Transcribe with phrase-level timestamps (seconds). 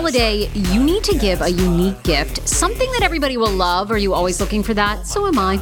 [0.00, 3.90] Holiday, you need to give a unique gift, something that everybody will love.
[3.90, 5.06] Are you always looking for that?
[5.06, 5.56] So am I.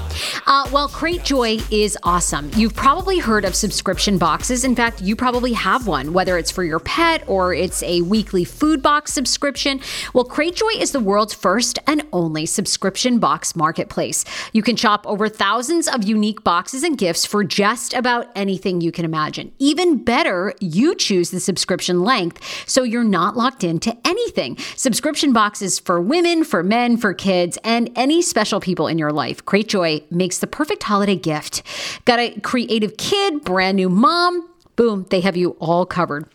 [0.47, 2.49] Uh, well, Cratejoy is awesome.
[2.55, 4.63] You've probably heard of subscription boxes.
[4.63, 8.45] In fact, you probably have one, whether it's for your pet or it's a weekly
[8.45, 9.81] food box subscription.
[10.15, 14.25] Well, Cratejoy is the world's first and only subscription box marketplace.
[14.53, 18.93] You can shop over thousands of unique boxes and gifts for just about anything you
[18.93, 19.51] can imagine.
[19.59, 24.59] Even better, you choose the subscription length so you're not locked into to anything.
[24.77, 29.45] Subscription boxes for women, for men, for kids, and any special people in your life.
[29.45, 31.63] Cratejoy makes the perfect holiday gift.
[32.05, 34.49] Got a creative kid, brand new mom?
[34.77, 36.27] Boom, they have you all covered.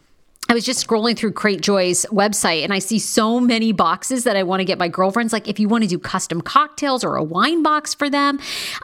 [0.50, 4.44] I was just scrolling through Cratejoy's website and I see so many boxes that I
[4.44, 5.32] want to get my girlfriends.
[5.32, 8.40] Like, if you want to do custom cocktails or a wine box for them,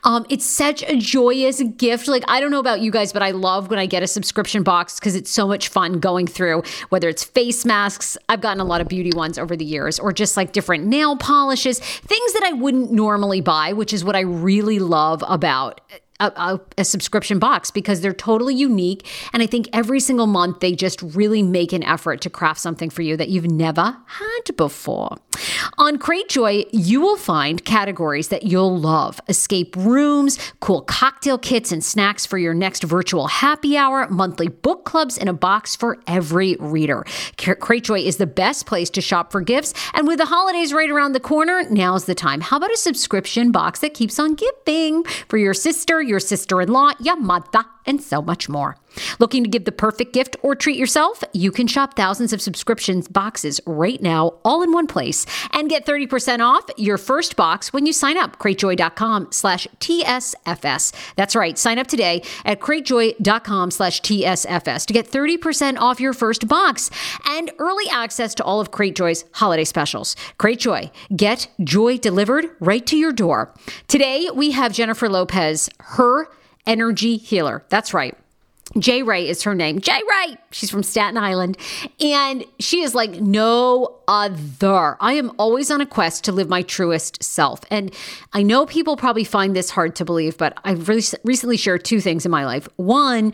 [0.05, 2.07] um, it's such a joyous gift.
[2.07, 4.63] Like, I don't know about you guys, but I love when I get a subscription
[4.63, 8.17] box because it's so much fun going through whether it's face masks.
[8.29, 11.17] I've gotten a lot of beauty ones over the years, or just like different nail
[11.17, 15.81] polishes, things that I wouldn't normally buy, which is what I really love about
[16.19, 19.07] a, a, a, subscription box because they're totally unique.
[19.33, 22.89] And I think every single month they just really make an effort to craft something
[22.89, 25.17] for you that you've never had before.
[25.77, 31.83] On Cratejoy, you will find categories that you'll love escape rooms, cool cocktail kits and
[31.83, 36.55] snacks for your next virtual happy hour, monthly book clubs in a box for every
[36.59, 37.05] reader.
[37.37, 39.73] Cratejoy is the best place to shop for gifts.
[39.93, 42.41] And with the holidays right around the corner, now's the time.
[42.41, 46.69] How about a subscription box that keeps on giving for your sister, your sister in
[46.69, 48.75] law, your mother, and so much more.
[49.19, 51.23] Looking to give the perfect gift or treat yourself?
[51.33, 55.85] You can shop thousands of subscriptions boxes right now, all in one place, and get
[55.85, 58.39] 30% off your first box when you sign up.
[58.39, 60.93] Cratejoy.com slash TSFS.
[61.15, 61.57] That's right.
[61.57, 66.89] Sign up today at cratejoy.com slash TSFS to get 30% off your first box
[67.27, 70.15] and early access to all of Cratejoy's holiday specials.
[70.37, 70.91] Cratejoy.
[71.15, 73.53] Get joy delivered right to your door.
[73.87, 76.27] Today, we have Jennifer Lopez, her
[76.65, 77.65] energy healer.
[77.69, 78.17] That's right.
[78.75, 79.79] Jae Rae is her name.
[79.79, 80.37] Jae Rae.
[80.51, 81.57] She's from Staten Island.
[81.99, 84.95] And she is like no other.
[84.99, 87.61] I am always on a quest to live my truest self.
[87.71, 87.93] And
[88.33, 92.25] I know people probably find this hard to believe, but I've recently shared two things
[92.25, 92.67] in my life.
[92.75, 93.33] One,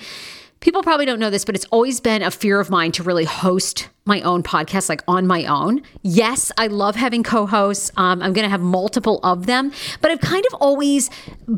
[0.61, 3.25] people probably don't know this, but it's always been a fear of mine to really
[3.25, 5.81] host my own podcast, like on my own.
[6.03, 7.91] Yes, I love having co hosts.
[7.97, 9.71] Um, I'm going to have multiple of them,
[10.01, 11.09] but I've kind of always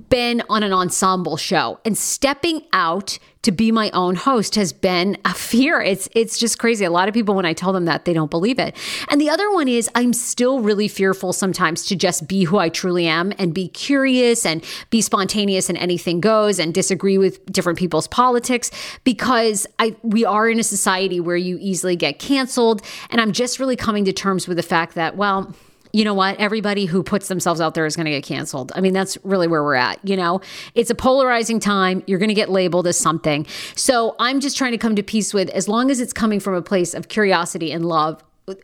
[0.09, 5.17] been on an ensemble show and stepping out to be my own host has been
[5.23, 5.79] a fear.
[5.79, 6.83] It's it's just crazy.
[6.83, 8.75] A lot of people when I tell them that they don't believe it.
[9.09, 12.67] And the other one is I'm still really fearful sometimes to just be who I
[12.67, 17.79] truly am and be curious and be spontaneous and anything goes and disagree with different
[17.79, 18.69] people's politics
[19.05, 22.81] because I we are in a society where you easily get canceled canceled.
[23.09, 25.53] And I'm just really coming to terms with the fact that, well,
[25.93, 26.37] you know what?
[26.37, 28.71] Everybody who puts themselves out there is going to get canceled.
[28.75, 29.99] I mean, that's really where we're at.
[30.07, 30.41] You know,
[30.75, 32.03] it's a polarizing time.
[32.05, 33.47] You're going to get labeled as something.
[33.75, 36.53] So I'm just trying to come to peace with as long as it's coming from
[36.53, 38.23] a place of curiosity and love,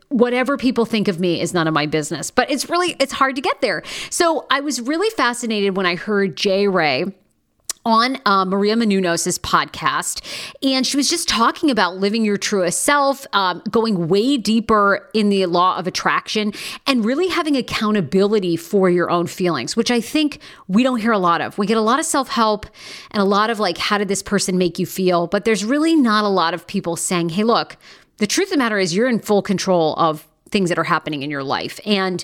[0.10, 3.36] whatever people think of me is none of my business but it's really it's hard
[3.36, 7.04] to get there so i was really fascinated when i heard Jae Rae
[7.86, 10.22] on uh, Maria Menounos' podcast,
[10.64, 15.30] and she was just talking about living your truest self, um, going way deeper in
[15.30, 16.54] the law of attraction,
[16.88, 21.20] and really having accountability for your own feelings, which I think we don't hear a
[21.20, 21.58] lot of.
[21.58, 22.66] We get a lot of self help
[23.12, 25.28] and a lot of like, how did this person make you feel?
[25.28, 27.78] But there's really not a lot of people saying, hey, look,
[28.18, 31.24] the truth of the matter is you're in full control of things that are happening
[31.24, 31.80] in your life.
[31.86, 32.24] And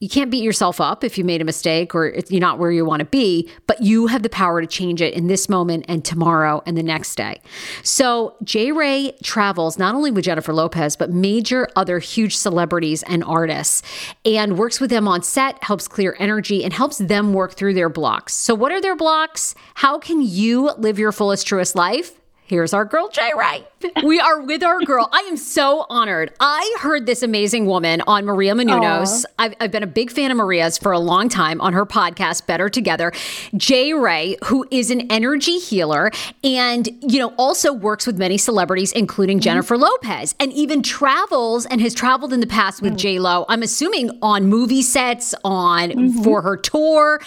[0.00, 2.70] you can't beat yourself up if you made a mistake or if you're not where
[2.70, 5.84] you want to be, but you have the power to change it in this moment
[5.88, 7.40] and tomorrow and the next day.
[7.82, 13.24] So Jae Rae travels not only with Jennifer Lopez, but major other huge celebrities and
[13.24, 13.82] artists
[14.24, 17.88] and works with them on set, helps clear energy, and helps them work through their
[17.88, 18.34] blocks.
[18.34, 19.54] So, what are their blocks?
[19.74, 22.17] How can you live your fullest, truest life?
[22.48, 23.62] Here's our girl, Jae Rae.
[24.04, 25.10] we are with our girl.
[25.12, 26.32] I am so honored.
[26.40, 29.26] I heard this amazing woman on Maria Menounos.
[29.38, 32.46] I've, I've, been a big fan of Maria's for a long time on her podcast,
[32.46, 33.10] Better Together.
[33.52, 36.10] Jae Rae, who is an energy healer
[36.42, 39.42] and, you know, also works with many celebrities, including mm-hmm.
[39.42, 42.98] Jennifer Lopez, and even travels and has traveled in the past with mm-hmm.
[42.98, 43.44] J Lo.
[43.50, 46.22] I'm assuming on movie sets, on mm-hmm.
[46.22, 47.20] for her tour.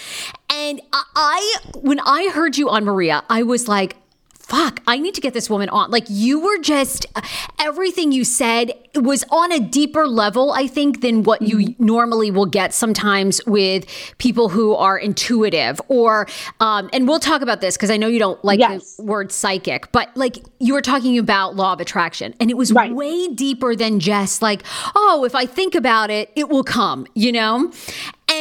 [0.50, 3.95] And I, when I heard you on Maria, I was like,
[4.51, 5.92] fuck, I need to get this woman on.
[5.92, 7.06] Like you were just
[7.57, 11.86] everything you said was on a deeper level, I think, than what you mm-hmm.
[11.86, 13.86] normally will get sometimes with
[14.18, 16.27] people who are intuitive or
[16.59, 18.98] um, and we'll talk about this because I know you don't like yes.
[18.98, 22.74] the word psychic, but like you were talking about law of attraction and it was
[22.74, 22.94] right.
[22.94, 24.63] way deeper than just like,
[24.95, 27.71] oh, if I think about it, it will come, you know?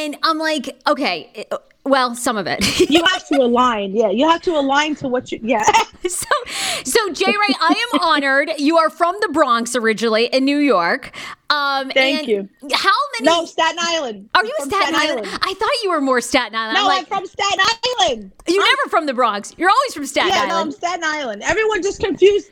[0.01, 1.45] And I'm like, okay,
[1.83, 2.89] well, some of it.
[2.89, 3.95] you have to align.
[3.95, 5.39] Yeah, you have to align to what you.
[5.43, 5.63] Yeah.
[6.07, 6.27] so,
[6.83, 8.51] so Jae Rae, I am honored.
[8.57, 11.15] You are from the Bronx originally in New York.
[11.49, 12.49] Um, Thank you.
[12.73, 13.25] How many?
[13.25, 14.29] No, Staten Island.
[14.33, 15.27] Are you Staten, Staten Island?
[15.27, 15.43] Island?
[15.43, 16.75] I thought you were more Staten Island.
[16.75, 18.31] No, I'm, like, I'm from Staten Island.
[18.47, 19.53] You're I'm, never from the Bronx.
[19.57, 20.49] You're always from Staten yeah, Island.
[20.49, 21.43] Yeah, no, I'm Staten Island.
[21.43, 22.49] Everyone just confused.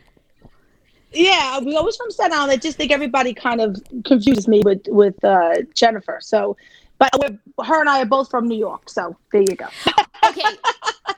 [1.11, 2.51] Yeah, we always from Staten Island.
[2.51, 6.19] I just think everybody kind of confuses me with with uh, Jennifer.
[6.21, 6.55] So
[6.99, 7.09] but
[7.63, 9.65] her and I are both from New York, so there you go.
[10.27, 10.43] okay,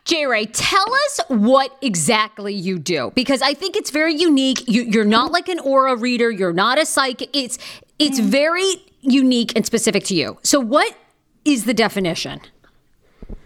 [0.06, 4.68] Jae Rae, tell us what exactly you do because I think it's very unique.
[4.68, 6.30] You, are not like an aura reader.
[6.32, 7.30] You're not a psychic.
[7.34, 7.58] It's
[8.00, 8.26] it's mm.
[8.26, 10.38] very unique and specific to you.
[10.44, 10.96] So, what
[11.44, 12.42] is the definition?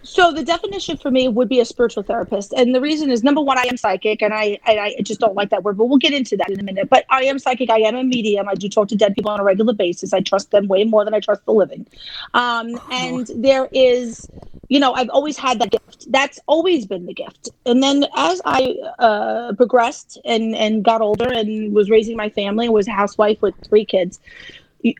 [0.03, 3.41] So the definition for me would be a spiritual therapist, and the reason is number
[3.41, 5.97] one, I am psychic, and I and I just don't like that word, but we'll
[5.97, 6.89] get into that in a minute.
[6.89, 7.71] But I am psychic.
[7.71, 8.47] I am a medium.
[8.47, 10.13] I do talk to dead people on a regular basis.
[10.13, 11.87] I trust them way more than I trust the living.
[12.35, 14.29] Um, and there is
[14.67, 16.11] you know, I've always had that gift.
[16.11, 17.49] That's always been the gift.
[17.65, 22.69] And then as I uh, progressed and and got older and was raising my family,
[22.69, 24.19] was a housewife with three kids.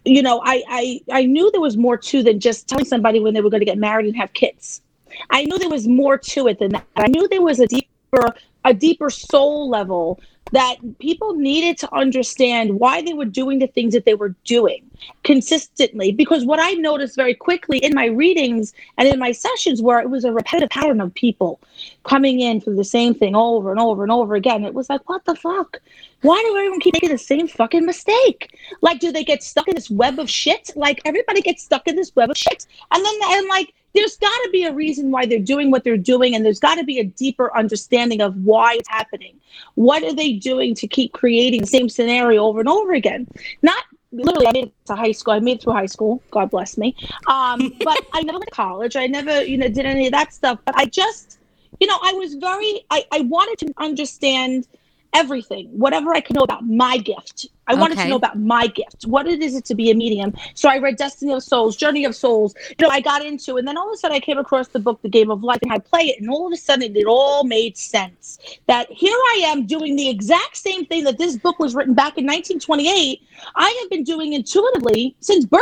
[0.04, 3.36] You, know, I, I I knew there was more to than just telling somebody when
[3.36, 4.82] they were going to get married and have kids.
[5.30, 6.88] I knew there was more to it than that.
[6.96, 10.20] I knew there was a deeper a deeper soul level
[10.52, 14.90] that people needed to understand why they were doing the things that they were doing
[15.24, 16.12] consistently.
[16.12, 20.10] Because what I noticed very quickly in my readings and in my sessions where it
[20.10, 21.60] was a repetitive pattern of people
[22.04, 24.64] coming in for the same thing over and over and over again.
[24.64, 25.82] It was like, what the fuck?
[26.22, 28.58] Why do everyone keep making the same fucking mistake?
[28.82, 30.72] Like, do they get stuck in this web of shit?
[30.76, 32.68] Like everybody gets stuck in this web of shit.
[32.92, 35.98] And then and like there's got to be a reason why they're doing what they're
[35.98, 39.40] doing and there's got to be a deeper understanding of why it's happening.
[39.76, 43.28] What are they doing to keep creating the same scenario over and over again?
[43.62, 46.50] Not literally i made it to high school i made it through high school god
[46.50, 46.96] bless me.
[47.28, 50.34] Um, but i never went to college i never you know did any of that
[50.34, 50.60] stuff.
[50.66, 51.40] But i just
[51.80, 54.68] you know i was very i, I wanted to understand
[55.16, 57.48] everything, whatever I could know about my gift.
[57.68, 57.82] I okay.
[57.82, 60.34] wanted to know about my gift, what it is it to be a medium.
[60.54, 62.54] So I read Destiny of Souls, Journey of Souls.
[62.78, 64.80] You know, I got into, and then all of a sudden I came across the
[64.80, 67.06] book, The Game of Life, and I play it, and all of a sudden it
[67.08, 68.38] all made sense.
[68.68, 72.18] That here I am doing the exact same thing that this book was written back
[72.18, 73.22] in 1928.
[73.56, 75.62] I have been doing intuitively since birth.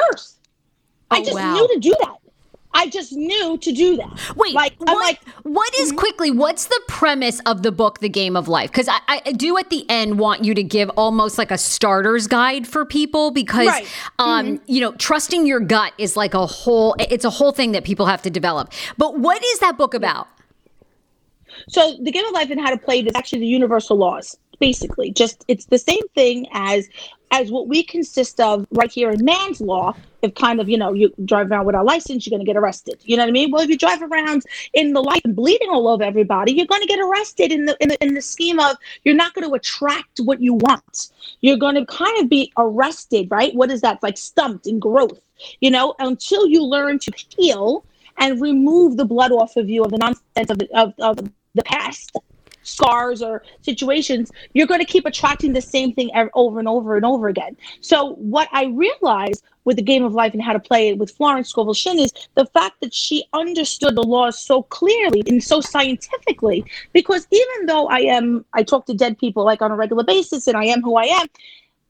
[1.11, 1.53] Oh, I just wow.
[1.53, 2.17] knew to do that.
[2.73, 4.35] I just knew to do that.
[4.35, 5.97] Wait, like, what, like, what is, mm-hmm.
[5.97, 8.71] quickly, what's the premise of the book, The Game of Life?
[8.71, 12.27] Because I, I, do at the end want you to give almost like a starter's
[12.27, 13.87] guide for people because, right.
[14.19, 14.63] um, mm-hmm.
[14.67, 18.05] you know, trusting your gut is like a whole, it's a whole thing that people
[18.05, 18.71] have to develop.
[18.97, 20.27] But what is that book about?
[21.69, 24.37] So, The Game of Life and How to Play it is actually the universal laws
[24.59, 26.87] basically just it's the same thing as
[27.33, 30.93] as what we consist of right here in man's law if kind of you know
[30.93, 33.01] you drive around without a license you're going to get arrested.
[33.03, 33.51] You know what i mean?
[33.51, 36.81] Well if you drive around in the light and bleeding all over everybody you're going
[36.81, 39.55] to get arrested in the, in the in the scheme of you're not going to
[39.55, 41.09] attract what you want.
[41.41, 43.53] You're going to kind of be arrested right?
[43.55, 44.03] What is that?
[44.03, 45.19] Like stumped in growth
[45.59, 47.83] you know until you learn to heal
[48.19, 51.17] and remove the blood off of you of the nonsense of the, of, of
[51.55, 52.11] the past
[52.63, 57.05] scars or situations, you're going to keep attracting the same thing over and over and
[57.05, 57.55] over again.
[57.81, 61.11] So, what I realized with the game of life and how to play it with
[61.11, 65.61] Florence Scovel Shinn is the fact that she understood the laws so clearly and so
[65.61, 66.65] scientifically.
[66.91, 70.47] Because even though I am, I talk to dead people like on a regular basis
[70.47, 71.27] and I am who I am,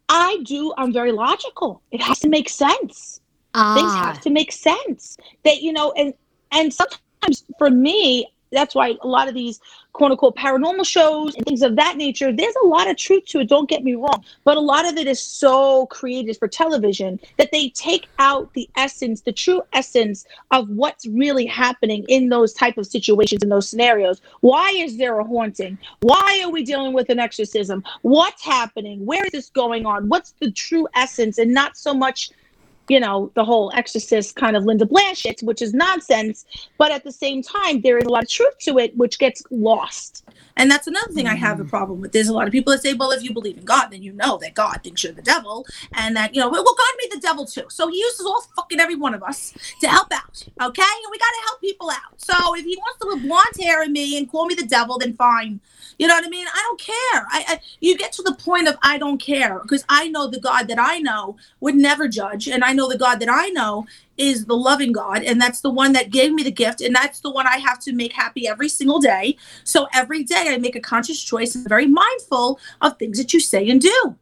[0.10, 1.82] I do, I'm very logical.
[1.92, 3.22] It has to make sense.
[3.54, 3.76] Ah.
[3.76, 5.18] Things have to make sense.
[5.44, 6.14] That, you know, and,
[6.52, 9.60] and sometimes for me, that's why a lot of these
[9.94, 13.40] quote unquote paranormal shows and things of that nature, there's a lot of truth to
[13.40, 13.48] it.
[13.48, 14.24] Don't get me wrong.
[14.44, 18.70] But a lot of it is so created for television that they take out the
[18.76, 23.70] essence, the true essence of what's really happening in those type of situations, in those
[23.70, 24.22] scenarios.
[24.42, 25.78] Why is there a haunting?
[26.02, 27.84] Why are we dealing with an exorcism?
[28.02, 29.06] What's happening?
[29.06, 30.10] Where is this going on?
[30.10, 31.38] What's the true essence?
[31.38, 32.32] And not so much
[32.90, 36.46] you know, the whole exorcist kind of Linda Blair shit, which is nonsense.
[36.78, 39.44] But at the same time, there is a lot of truth to it, which gets
[39.50, 40.26] lost.
[40.58, 41.70] And that's another thing I have a mm.
[41.70, 42.12] problem with.
[42.12, 44.14] There's a lot of people that say, well, if you believe in God, then you
[44.14, 45.66] know that God thinks you're the devil.
[45.94, 47.66] And that, you know, well, God made the devil too.
[47.70, 50.44] So he uses all fucking every one of us to help out.
[50.62, 50.82] Okay.
[50.82, 52.18] And we got to help people out.
[52.18, 54.98] So if he wants to put blonde hair in me and call me the devil,
[54.98, 55.60] then fine.
[56.00, 56.48] You know what I mean?
[56.48, 57.28] I don't care.
[57.30, 60.40] I, I you get to the point of I don't care because I know the
[60.40, 63.86] God that I know would never judge, and I know the God that I know
[64.18, 67.20] is the loving God, and that's the one that gave me the gift, and that's
[67.20, 69.38] the one I have to make happy every single day.
[69.64, 73.40] So every day I make a conscious choice and very mindful of things that you
[73.40, 74.16] say and do.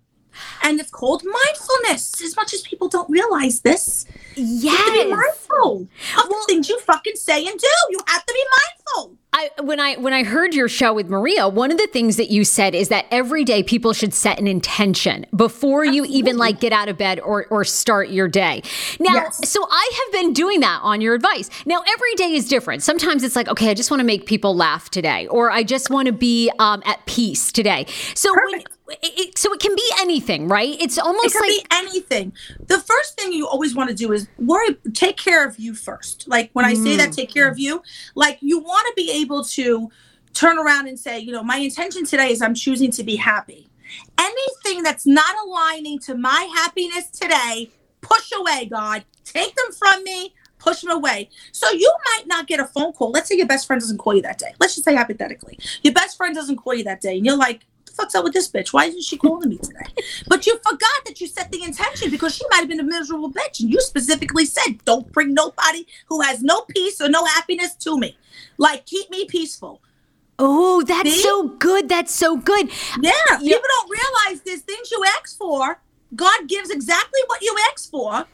[0.63, 2.21] And it's called mindfulness.
[2.23, 4.63] As much as people don't realize this, yes.
[4.63, 5.81] you have to be mindful
[6.17, 7.67] of well, the things you fucking say and do.
[7.89, 9.17] You have to be mindful.
[9.33, 12.31] I, when I when I heard your show with Maria, one of the things that
[12.31, 16.59] you said is that every day people should set an intention before you even like
[16.59, 18.61] get out of bed or or start your day.
[18.99, 19.49] Now, yes.
[19.49, 21.49] so I have been doing that on your advice.
[21.65, 22.83] Now, every day is different.
[22.83, 25.89] Sometimes it's like, okay, I just want to make people laugh today, or I just
[25.89, 27.85] want to be um, at peace today.
[28.15, 28.51] So Perfect.
[28.51, 28.63] when
[29.01, 30.75] it, so it can be anything, right?
[30.79, 32.33] It's almost it like be anything.
[32.67, 36.27] The first thing you always want to do is worry, take care of you first.
[36.27, 37.15] Like when I say that, mm.
[37.15, 37.81] take care of you.
[38.15, 39.89] Like you want to be able to
[40.33, 43.67] turn around and say, you know, my intention today is I'm choosing to be happy.
[44.17, 47.69] Anything that's not aligning to my happiness today,
[48.01, 49.03] push away, God.
[49.25, 51.29] Take them from me push them away.
[51.51, 53.11] So you might not get a phone call.
[53.11, 54.53] Let's say your best friend doesn't call you that day.
[54.59, 57.65] Let's just say hypothetically, your best friend doesn't call you that day, and you're like,
[57.91, 58.73] the fuck's up with this bitch?
[58.73, 59.85] Why isn't she calling me today?
[60.27, 63.31] But you forgot that you set the intention because she might have been a miserable
[63.31, 63.59] bitch.
[63.59, 67.97] And you specifically said, don't bring nobody who has no peace or no happiness to
[67.97, 68.17] me.
[68.57, 69.81] Like, keep me peaceful.
[70.39, 71.21] Oh, that's See?
[71.21, 71.87] so good.
[71.89, 72.69] That's so good.
[73.01, 73.37] Yeah, Yeah.
[73.37, 75.79] people don't realize there's things you ask for.
[76.15, 78.25] God gives exactly what you ask for.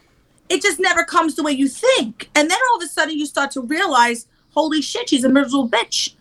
[0.50, 2.30] It just never comes the way you think.
[2.34, 5.70] And then all of a sudden you start to realize, holy shit, she's a miserable
[5.70, 6.16] bitch.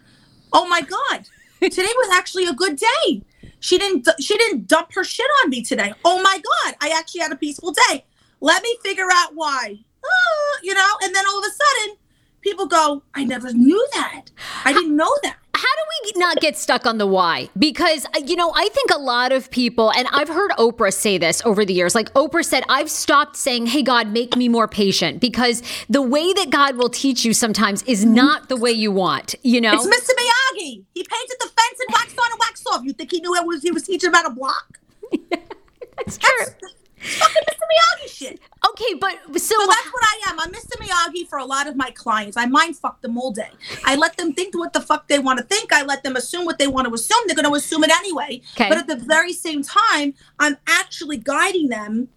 [0.53, 1.29] Oh my God.
[1.61, 3.23] Today was actually a good day.
[3.61, 5.93] She didn't she didn't dump her shit on me today.
[6.05, 6.75] Oh my God.
[6.81, 8.05] I actually had a peaceful day.
[8.41, 9.79] Let me figure out why.
[10.05, 11.97] Ah, you know, and then all of a sudden
[12.43, 14.31] people go, I never knew that.
[14.65, 15.39] I didn't know that.
[15.57, 17.49] How do we not get stuck on the why?
[17.59, 21.17] Because, uh, you know, I think a lot of people, and I've heard Oprah say
[21.17, 21.95] this over the years.
[21.95, 26.35] Like Oprah said, I've stopped saying, Hey, God, make me more patient because the way
[26.35, 29.73] that God will teach you sometimes is not the way you want, you know?
[29.73, 30.11] It's Mr.
[30.15, 30.85] Miyagi.
[30.93, 32.85] He painted the fence and waxed on and waxed off.
[32.85, 34.79] You think he knew it was he was teaching about a block?
[35.97, 36.47] That's true.
[36.99, 37.61] It's fucking Mr.
[37.61, 38.41] Miyagi shit.
[38.71, 40.41] Okay, but so, So that's what I am.
[40.41, 40.77] I'm Mr.
[40.81, 42.37] Miyagi for a lot of my clients.
[42.37, 43.51] I mind fuck them all day.
[43.85, 45.73] I let them think what the fuck they want to think.
[45.73, 47.19] I let them assume what they want to assume.
[47.27, 48.41] They're going to assume it anyway.
[48.55, 48.69] Okay.
[48.69, 52.09] But at the very same time, I'm actually guiding them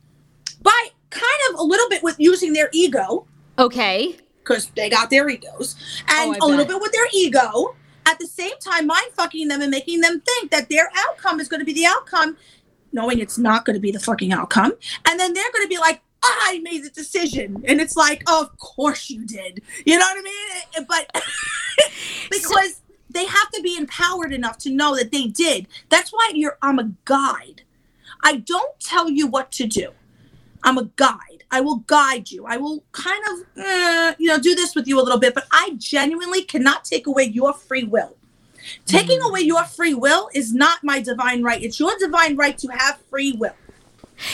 [0.62, 3.25] by kind of a little bit with using their ego
[3.57, 4.17] okay.
[4.39, 5.75] because they got their egos,
[6.07, 7.75] and Oh, a little bit with their ego.
[8.05, 11.48] At the same time, mind fucking them and making them think that their outcome is
[11.48, 12.38] going to be the outcome,
[12.91, 14.74] knowing it's not going to be the fucking outcome.
[15.08, 17.63] And then they're going to be like, I made the decision.
[17.65, 19.62] And it's like, of course you did.
[19.86, 20.86] You know what I mean?
[20.88, 21.24] But
[22.31, 25.67] because they have to be empowered enough to know that they did.
[25.89, 27.63] That's why you're I'm a guide.
[28.22, 29.91] I don't tell you what to do.
[30.63, 31.43] I'm a guide.
[31.51, 32.46] I will guide you.
[32.46, 35.48] I will kind of, eh, you know, do this with you a little bit, but
[35.51, 38.15] I genuinely cannot take away your free will.
[38.85, 39.29] Taking mm-hmm.
[39.29, 41.61] away your free will is not my divine right.
[41.61, 43.53] It's your divine right to have free will.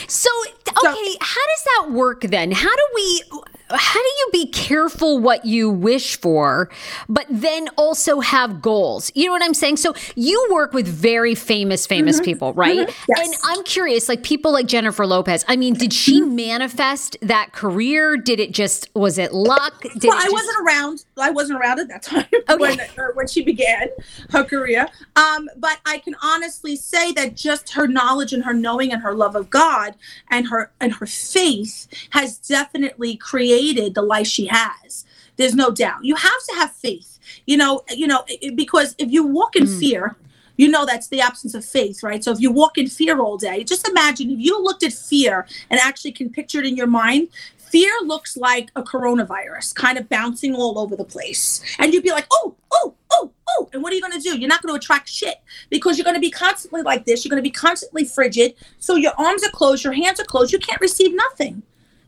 [0.07, 0.29] So,
[0.67, 2.51] okay, how does that work then?
[2.51, 3.23] How do we
[3.69, 6.69] how do you be careful what you wish for,
[7.09, 9.11] but then also have goals?
[9.15, 9.77] You know what I'm saying?
[9.77, 12.87] So, you work with very famous famous people, right?
[12.87, 13.11] Mm-hmm.
[13.17, 13.27] Yes.
[13.27, 15.43] And I'm curious like people like Jennifer Lopez.
[15.47, 16.35] I mean, did she Mm-hmm.
[16.35, 18.17] manifest that career?
[18.17, 19.81] Did it just was it luck?
[19.81, 21.05] Did well, it I just- wasn't around.
[21.17, 22.55] I wasn't around at that time Okay.
[22.57, 22.79] when
[23.15, 23.87] when she began
[24.31, 24.87] her career.
[25.15, 29.13] Um, but I can honestly say that just her knowledge and her knowing and her
[29.13, 29.95] love of God
[30.29, 35.05] and her and her faith has definitely created the life she has.
[35.37, 36.03] There's no doubt.
[36.05, 37.19] You have to have faith.
[37.45, 37.81] You know.
[37.89, 38.23] You know
[38.55, 39.79] because if you walk in Mm.
[39.79, 40.15] fear.
[40.57, 42.23] You know that's the absence of faith, right?
[42.23, 45.45] So if you walk in fear all day, just imagine if you looked at fear
[45.69, 50.07] and actually can picture it in your mind, fear looks like a coronavirus kind of
[50.07, 53.91] bouncing all over the place and you'd be like oh oh oh oh and what
[53.91, 56.21] are you going to do you're not going to attract shit because you're going to
[56.21, 59.83] be constantly like this you're going to be constantly frigid so your arms are closed
[59.83, 61.61] your hands are closed you can't receive nothing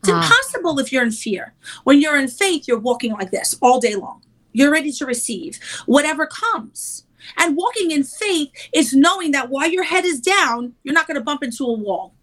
[0.08, 0.22] it's Ah.
[0.24, 3.96] impossible if you're in fear when you're in faith you're walking like this all day
[3.96, 4.22] long
[4.54, 7.04] you're ready to receive whatever comes
[7.38, 11.16] and walking in faith is knowing that while your head is down you're not going
[11.16, 12.14] to bump into a wall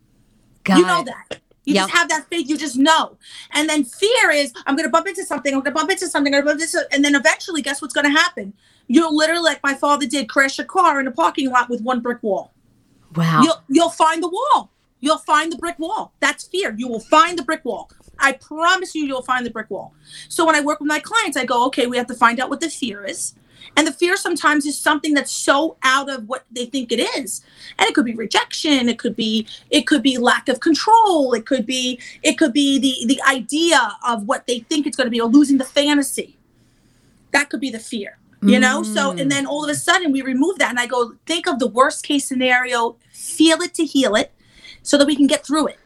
[0.64, 1.07] Got you know it.
[1.07, 1.40] that.
[1.66, 1.83] You Yep.
[1.85, 2.49] just have that faith.
[2.49, 3.16] You just know.
[3.53, 5.53] And then fear is, I'm going to bump into something.
[5.55, 6.35] I'm going to bump into something.
[6.35, 8.53] I'm going to bump into, and then eventually, guess what's going to happen?
[8.87, 12.01] You'll literally, like my father did, crash a car in a parking lot with one
[12.01, 12.53] brick wall.
[13.16, 13.40] Wow.
[13.42, 14.70] You'll you'll find the wall.
[15.00, 16.14] You'll find the brick wall.
[16.20, 16.74] That's fear.
[16.76, 17.90] You will find the brick wall.
[18.18, 19.94] I promise you, you'll find the brick wall.
[20.28, 22.48] So when I work with my clients, I go, okay, we have to find out
[22.48, 23.35] what the fear is.
[23.76, 27.42] And the fear sometimes is something that's so out of what they think it is.
[27.78, 31.46] And it could be rejection, it could be it could be lack of control, it
[31.46, 35.11] could be it could be the the idea of what they think it's going to
[35.11, 36.37] be or losing the fantasy.
[37.33, 38.18] That could be the fear.
[38.42, 38.83] You know?
[38.83, 41.59] So and then all of a sudden we remove that and I go think of
[41.59, 44.33] the worst case scenario, feel it to heal it
[44.85, 45.79] so that we can get through it.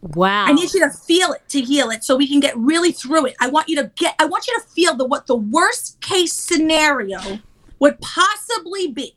[0.00, 0.46] wow.
[0.46, 3.26] I need you to feel it to heal it so we can get really through
[3.26, 3.36] it.
[3.40, 6.32] I want you to get I want you to feel the what the worst case
[6.32, 7.20] scenario
[7.80, 9.14] would possibly be.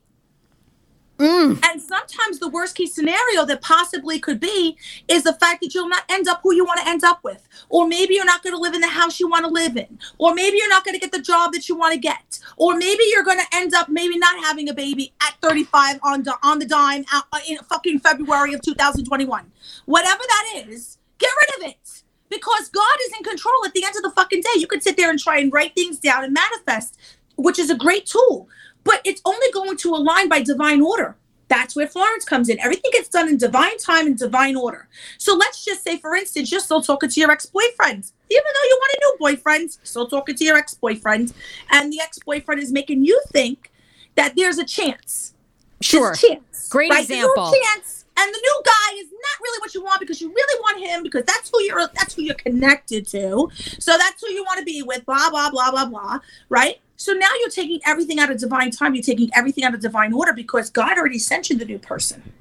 [1.19, 1.63] Mm.
[1.63, 5.89] And sometimes the worst case scenario that possibly could be is the fact that you'll
[5.89, 7.47] not end up who you want to end up with.
[7.69, 9.99] Or maybe you're not going to live in the house you want to live in.
[10.17, 12.39] Or maybe you're not going to get the job that you want to get.
[12.57, 16.25] Or maybe you're going to end up maybe not having a baby at 35 on,
[16.41, 19.51] on the dime uh, in fucking February of 2021.
[19.85, 22.03] Whatever that is, get rid of it.
[22.29, 24.59] Because God is in control at the end of the fucking day.
[24.59, 26.97] You could sit there and try and write things down and manifest,
[27.35, 28.49] which is a great tool
[28.83, 31.15] but it's only going to align by divine order.
[31.47, 32.59] That's where Florence comes in.
[32.59, 34.87] Everything gets done in divine time and divine order.
[35.17, 38.11] So let's just say, for instance, you're still talking to your ex boyfriend.
[38.31, 41.33] Even though you want a new boyfriend, still talking to your ex boyfriend.
[41.69, 43.71] And the ex boyfriend is making you think
[44.15, 45.33] that there's a chance.
[45.81, 46.13] Sure.
[46.13, 46.69] A chance.
[46.69, 47.07] Great right?
[47.07, 47.53] There's a example.
[47.73, 48.05] chance.
[48.15, 51.03] And the new guy is not really what you want because you really want him
[51.03, 53.49] because that's who you're that's who you're connected to.
[53.79, 56.19] So that's who you want to be with, blah, blah, blah, blah, blah.
[56.49, 56.79] Right?
[56.95, 60.13] So now you're taking everything out of divine time, you're taking everything out of divine
[60.13, 62.33] order because God already sent you the new person.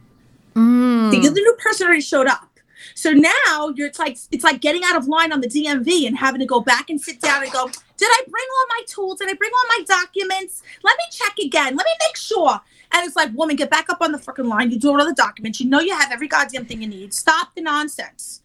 [0.55, 1.11] Mm.
[1.11, 2.49] The, the new person already showed up.
[2.95, 6.17] So now you're it's like it's like getting out of line on the DMV and
[6.19, 9.19] having to go back and sit down and go, did I bring all my tools?
[9.19, 10.63] Did I bring all my documents?
[10.83, 11.77] Let me check again.
[11.77, 12.61] Let me make sure.
[12.93, 14.71] And it's like, woman, get back up on the freaking line.
[14.71, 15.61] You do all the documents.
[15.61, 17.15] You know you have every goddamn thing you need.
[17.15, 18.43] Stop the nonsense.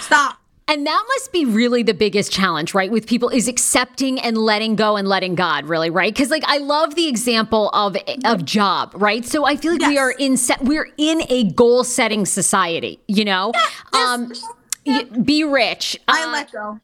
[0.00, 0.38] Stop.
[0.66, 2.90] And that must be really the biggest challenge, right?
[2.90, 6.12] With people is accepting and letting go and letting God, really, right?
[6.12, 9.24] Because like I love the example of of job, right?
[9.26, 13.24] So I feel like we are in set, we're in a goal setting society, you
[13.26, 13.52] know.
[13.92, 14.32] Um,
[14.86, 15.98] y- be rich.
[16.08, 16.80] I Uh, let go.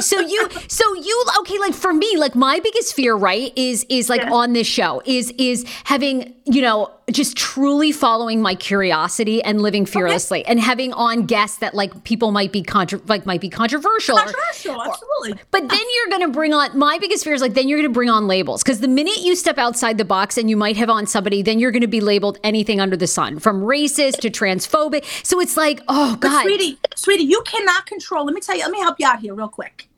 [0.00, 4.08] so you so you okay like for me like my biggest fear right is is
[4.08, 4.32] like Yeah.
[4.32, 9.84] on this show is is having you know just truly following my curiosity and living
[9.86, 14.16] fearlessly and having on guests that like people might be contra- like might be controversial
[14.18, 15.42] or- Controversial, absolutely.
[15.50, 17.88] but then you're going to bring on my biggest fear is like then you're going
[17.90, 20.76] to bring on labels because the minute you step outside the box and you might
[20.76, 24.18] have on somebody then you're going to be labeled anything under the sun from racist
[24.20, 28.24] to transphobic so it's like oh But god sweetie, sweetie, you cannot control.
[28.24, 28.62] Let me tell you.
[28.62, 29.88] Let me help you out here, real quick.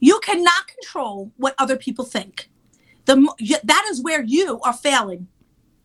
[0.00, 2.48] You cannot control what other people think.
[3.06, 3.14] The
[3.64, 5.28] that is where you are failing.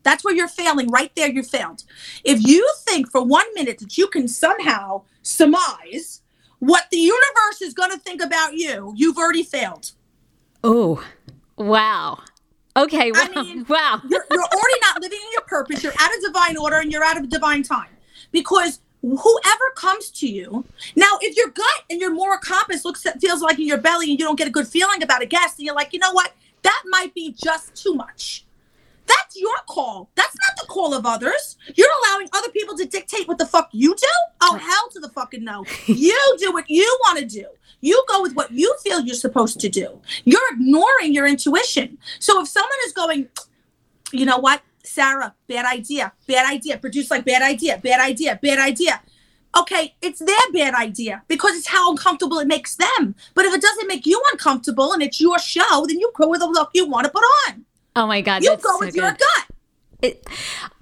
[0.02, 0.88] That's where you're failing.
[0.88, 1.84] Right there, you failed.
[2.24, 6.22] If you think for one minute that you can somehow surmise
[6.58, 9.92] what the universe is going to think about you, you've already failed.
[10.62, 11.02] oh
[11.56, 12.18] wow
[12.76, 15.82] okay wow, I mean, wow you're, you're already not living in your purpose.
[15.82, 17.88] You're out of divine order and you're out of divine time.
[18.30, 20.64] Because whoever comes to you,
[20.96, 24.18] now if your gut and your moral compass looks feels like in your belly and
[24.18, 26.32] you don't get a good feeling about a guest, and you're like, you know what,
[26.62, 28.44] that might be just too much.
[29.10, 30.08] That's your call.
[30.14, 31.56] That's not the call of others.
[31.74, 34.06] You're allowing other people to dictate what the fuck you do?
[34.40, 35.64] Oh, hell to the fucking no.
[35.86, 37.46] You do what you want to do.
[37.80, 40.00] You go with what you feel you're supposed to do.
[40.24, 41.98] You're ignoring your intuition.
[42.20, 43.28] So if someone is going,
[44.12, 48.58] you know what, Sarah, bad idea, bad idea, produce like bad idea, bad idea, bad
[48.58, 49.02] idea.
[49.58, 53.16] Okay, it's their bad idea because it's how uncomfortable it makes them.
[53.34, 56.40] But if it doesn't make you uncomfortable and it's your show, then you go with
[56.40, 57.64] the look you want to put on.
[57.96, 59.46] Oh my god You go so with your gut.
[60.02, 60.26] It-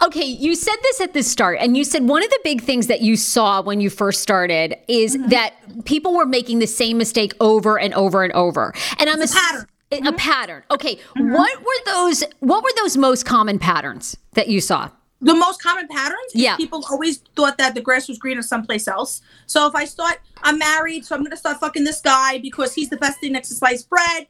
[0.00, 2.86] okay, you said this at the start, and you said one of the big things
[2.86, 5.28] that you saw when you first started is Mm-hmm.
[5.30, 8.72] that people were making the same mistake over and over and over.
[8.98, 9.66] And I'm It's a pattern.
[9.90, 10.06] Mm-hmm.
[10.06, 10.62] A pattern.
[10.70, 12.22] Okay, what were those?
[12.40, 14.90] What were those most common patterns that you saw?
[15.20, 16.54] The most common patterns Yeah.
[16.56, 19.20] people always thought that the grass was greener someplace else.
[19.46, 22.72] So if I start, I'm married, so I'm going to start fucking this guy because
[22.74, 24.28] he's the best thing next to sliced bread.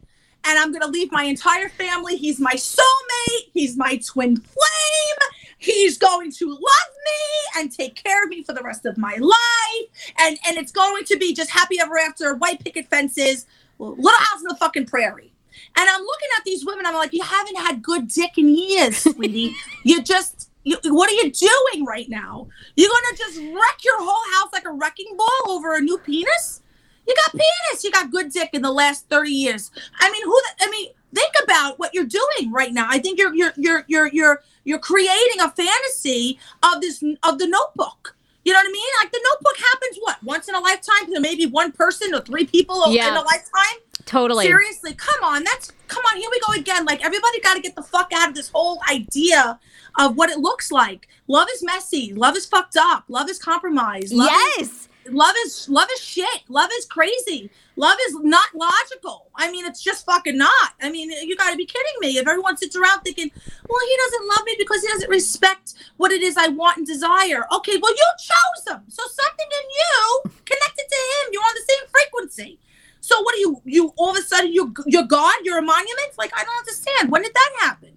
[0.49, 2.17] And I'm going to leave my entire family.
[2.17, 3.51] He's my soulmate.
[3.53, 5.31] He's my twin flame.
[5.59, 9.17] He's going to love me and take care of me for the rest of my
[9.21, 10.15] life.
[10.19, 13.45] And, and it's going to be just happy ever after, white picket fences,
[13.79, 15.33] little house in the fucking prairie.
[15.77, 16.87] And I'm looking at these women.
[16.87, 19.55] I'm like, you haven't had good dick in years, sweetie.
[19.85, 22.49] you just, you, what are you doing right now?
[22.77, 26.63] You're gonna just wreck your whole house like a wrecking ball over a new penis?
[27.09, 27.83] You got penis.
[27.85, 29.71] You got good dick in the last 30 years.
[29.99, 30.31] I mean, who?
[30.59, 32.87] The, I mean, think about what you're doing right now.
[32.89, 37.47] I think you're you're you're you're you're you're creating a fantasy of this of the
[37.47, 38.15] Notebook.
[38.45, 38.89] You know what I mean?
[39.03, 42.45] Like the Notebook happens what once in a lifetime to maybe one person or three
[42.47, 43.09] people Yeah.
[43.09, 43.79] in a lifetime.
[44.07, 44.47] Totally.
[44.47, 45.45] Seriously, come on.
[45.45, 46.19] That's come on.
[46.19, 46.85] Here we go again.
[46.87, 49.59] Like everybody got to get the fuck out of this whole idea
[49.99, 51.09] of what it looks like.
[51.27, 52.15] Love is messy.
[52.15, 53.05] Love is fucked up.
[53.09, 54.13] Love is compromised.
[54.15, 54.61] Love yes.
[54.61, 56.43] Is, love is love is shit.
[56.49, 57.51] Love is crazy.
[57.77, 59.31] Love is not logical.
[59.37, 60.73] I mean, it's just fucking not.
[60.83, 62.19] I mean, you got to be kidding me.
[62.19, 63.31] If everyone sits around thinking,
[63.69, 66.87] "Well, he doesn't love me because he doesn't respect what it is I want and
[66.87, 71.31] desire." Okay, well, you chose him, so something in you connected to him.
[71.33, 72.59] You're on the same frequency.
[73.01, 73.63] So what are you?
[73.65, 75.35] You all of a sudden you you're God?
[75.45, 76.13] You're a monument?
[76.19, 77.11] Like I don't understand.
[77.11, 77.91] When did that happen?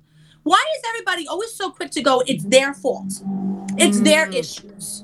[0.43, 2.23] Why is everybody always so quick to go?
[2.27, 3.13] It's their fault.
[3.77, 4.35] It's their Mm.
[4.35, 5.03] issues.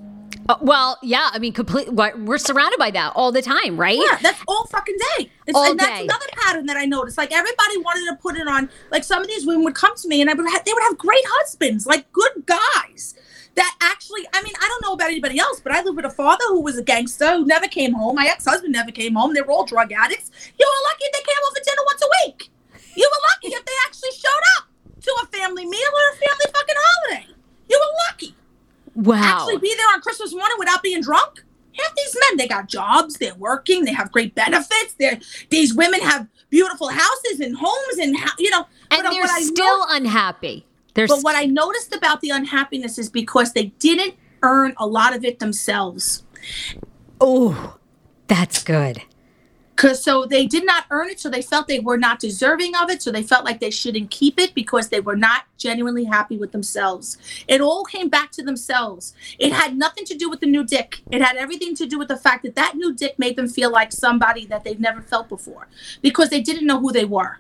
[0.50, 1.30] Uh, well, yeah.
[1.34, 1.90] I mean, complete.
[1.92, 3.98] We're surrounded by that all the time, right?
[3.98, 5.30] Yeah, that's all fucking day.
[5.46, 6.04] It's, All and that's day.
[6.06, 7.18] another pattern that I noticed.
[7.18, 8.70] Like everybody wanted to put it on.
[8.92, 10.84] Like some of these women would come to me, and I would have, they would
[10.84, 13.16] have great husbands, like good guys.
[13.56, 16.12] That actually, I mean, I don't know about anybody else, but I lived with a
[16.12, 18.16] father who was a gangster who never came home.
[18.16, 19.34] My ex-husband never came home.
[19.34, 20.30] They were all drug addicts.
[20.60, 22.50] You were lucky if they came over for dinner once a week.
[22.96, 24.68] You were lucky if they actually showed up
[25.02, 27.28] to a family meal or a family fucking holiday.
[27.68, 28.36] You were lucky
[28.98, 29.22] Wow.
[29.24, 31.44] actually be there on Christmas morning without being drunk.
[31.78, 34.96] Half these men, they got jobs, they're working, they have great benefits.
[35.00, 35.20] They're
[35.52, 38.66] these women have beautiful houses and homes and you know.
[38.90, 40.66] and but they're still know- unhappy.
[40.96, 45.16] There's But what I noticed about the unhappiness is because they didn't earn a lot
[45.16, 46.24] of it themselves.
[47.22, 47.78] oh,
[48.26, 49.04] that's good.
[49.78, 52.90] Cause so they did not earn it, so they felt they were not deserving of
[52.90, 56.36] it, so they felt like they shouldn't keep it because they were not genuinely happy
[56.36, 57.18] with themselves.
[57.48, 59.13] It all came back to themselves.
[59.38, 61.02] It had nothing to do with the new dick.
[61.12, 63.72] It had everything to do with the fact that that new dick made them feel
[63.72, 65.68] like somebody that they've never felt before
[66.02, 67.40] because they didn't know who they were.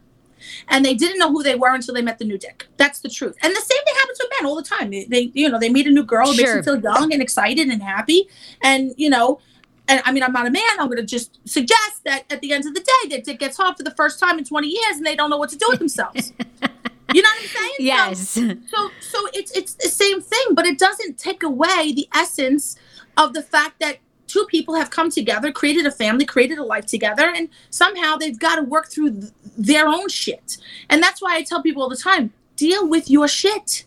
[0.67, 2.67] And they didn't know who they were until they met the new dick.
[2.77, 3.35] That's the truth.
[3.41, 4.91] And the same thing happens with men all the time.
[4.91, 6.35] They, they you know, they meet a new girl, Sure.
[6.55, 8.29] makes them feel young and excited and happy.
[8.61, 9.39] And, you know,
[9.87, 10.63] and I mean, I'm not a man.
[10.79, 13.57] I'm going to just suggest that at the end of the day, that dick gets
[13.57, 15.65] hard for the first time in 20 years and they don't know what to do
[15.69, 16.33] with themselves.
[17.13, 17.73] you know what I'm saying?
[17.77, 18.29] So- Yes.
[18.29, 22.75] so so it's it's the same thing but it doesn't take away the essence
[23.15, 23.97] of the fact that
[24.27, 28.37] two people have come together created a family created a life together and somehow they've
[28.39, 30.57] got to work through th- their own shit
[30.89, 33.85] and that's why i tell people all the time deal with your shit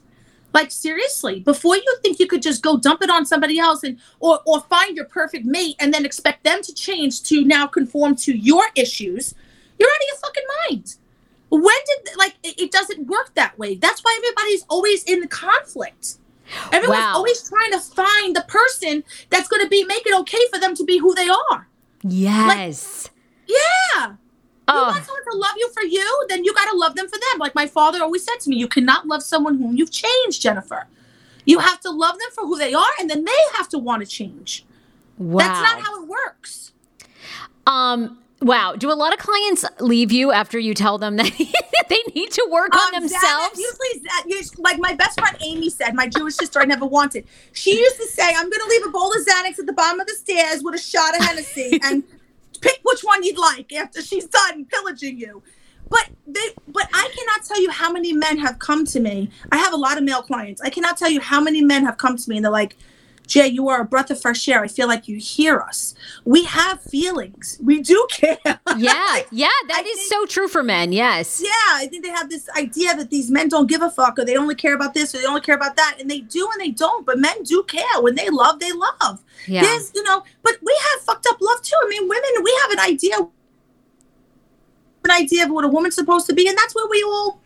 [0.53, 3.99] like seriously before you think you could just go dump it on somebody else and
[4.19, 8.15] or or find your perfect mate and then expect them to change to now conform
[8.17, 9.35] to your issues
[9.79, 10.97] you're out of your fucking mind.
[11.49, 13.77] When did like it, it doesn't work that way.
[13.77, 16.19] That's why everybody's always in the conflict.
[16.71, 17.15] Everyone's Wow.
[17.17, 20.75] always trying to find the person that's going to be make it okay for them
[20.75, 21.67] to be who they are.
[22.03, 23.09] Yes.
[23.47, 24.15] yeah
[24.71, 27.09] you oh, want someone to love you for you then you got to love them
[27.09, 29.91] for them like my father always said to me you cannot love someone whom you've
[29.91, 30.87] changed jennifer
[31.45, 34.01] you have to love them for who they are and then they have to want
[34.03, 34.65] to change
[35.19, 35.39] wow.
[35.39, 36.73] that's not how it works
[37.67, 38.19] um.
[38.43, 38.75] Wow.
[38.75, 41.31] Do a lot of clients leave you after you tell them that
[41.89, 43.27] they need to work on Um, themselves?
[43.27, 46.87] Xanax, usually, that, us- like my best friend Amy said, my Jewish sister I never
[46.87, 47.27] wanted.
[47.53, 50.01] She used to say, "I'm going to leave a bowl of Xanax at the bottom
[50.01, 52.03] of the stairs with a shot of Hennessy, and
[52.61, 55.42] pick which one you'd like after she's done pillaging you."
[55.88, 59.31] But they, but I cannot tell you how many men have come to me.
[59.51, 60.62] I have a lot of male clients.
[60.62, 62.77] I cannot tell you how many men have come to me and they're like,
[63.31, 64.61] Jay, you are a breath of fresh air.
[64.61, 65.95] I feel like you hear us.
[66.25, 67.61] We have feelings.
[67.62, 68.37] We do care.
[68.45, 69.21] yeah.
[69.31, 69.49] Yeah.
[69.69, 70.93] That I is think- so true for men.
[70.93, 71.40] Yes.
[71.40, 74.25] Yeah, I think they have this idea that these men don't give a fuck or
[74.25, 75.99] they only care about this or they only care about that.
[76.01, 77.07] And they do and they don't.
[77.07, 78.01] But men do care.
[78.01, 79.23] When they love, they love.
[79.47, 79.62] Yeah.
[79.62, 81.77] There's, you know, but we have fucked up love too.
[81.85, 83.14] I mean, women, we have an idea
[85.05, 87.40] an idea of what a woman's supposed to be, and that's where we all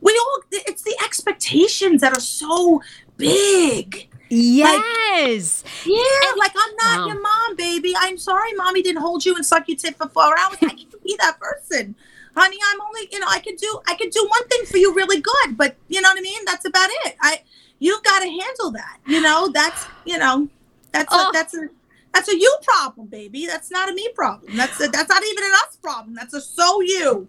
[0.00, 2.82] we all it's the expectations that are so
[3.16, 4.08] big.
[4.28, 5.64] Yes.
[5.84, 7.06] Yeah, like I'm not Wow.
[7.08, 7.94] your mom, baby.
[7.98, 10.56] I'm sorry, mommy didn't hold you and suck your tit for four hours.
[10.62, 11.94] I can't be that person,
[12.36, 12.58] honey.
[12.70, 15.20] I'm only, you know, I could do, I could do one thing for you really
[15.20, 16.44] good, but you know what I mean.
[16.44, 17.16] That's about it.
[17.20, 17.42] I,
[17.78, 18.98] you've got to handle that.
[19.06, 20.48] You know, that's, you know,
[20.92, 21.30] that's Oh.
[21.30, 21.68] a, that's a,
[22.12, 23.46] that's a you problem, baby.
[23.46, 24.56] That's not a me problem.
[24.56, 26.14] That's a, that's not even an us problem.
[26.14, 27.28] That's a so you.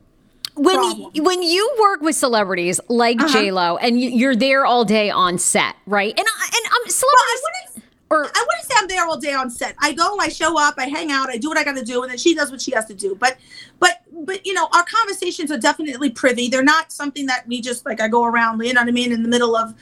[0.61, 1.11] When problem.
[1.15, 3.33] y- when you work with celebrities like Uh-huh.
[3.33, 6.13] J Lo and you, you're there all day on set, right?
[6.17, 7.41] And I- and um, Well, I celebrities
[7.75, 7.85] wouldn't.
[8.11, 9.75] or I wouldn't say I'm there all day on set.
[9.81, 12.01] I go, I show up, I hang out, I do what I got to do,
[12.03, 13.15] and then she does what she has to do.
[13.15, 13.37] But,
[13.79, 16.47] but, but you know, our conversations are definitely privy.
[16.49, 18.01] They're not something that we just like.
[18.01, 19.73] I go around, you know what I mean, in the middle of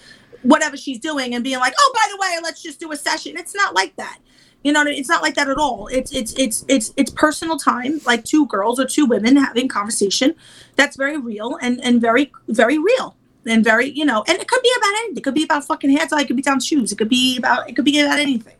[0.43, 3.35] whatever she's doing and being like, oh, by the way, let's just do a session.
[3.37, 4.19] It's not like that.
[4.63, 5.87] You know, it's not like that at all.
[5.87, 10.35] It's it's it's it's it's personal time, like two girls or two women having conversation.
[10.75, 13.15] That's very real and and very very real
[13.45, 14.23] and very you know.
[14.27, 15.17] And it could be about anything.
[15.17, 16.21] It could be about fucking hair tie.
[16.21, 16.91] It could be down shoes.
[16.91, 18.53] It could be about it could be about anything.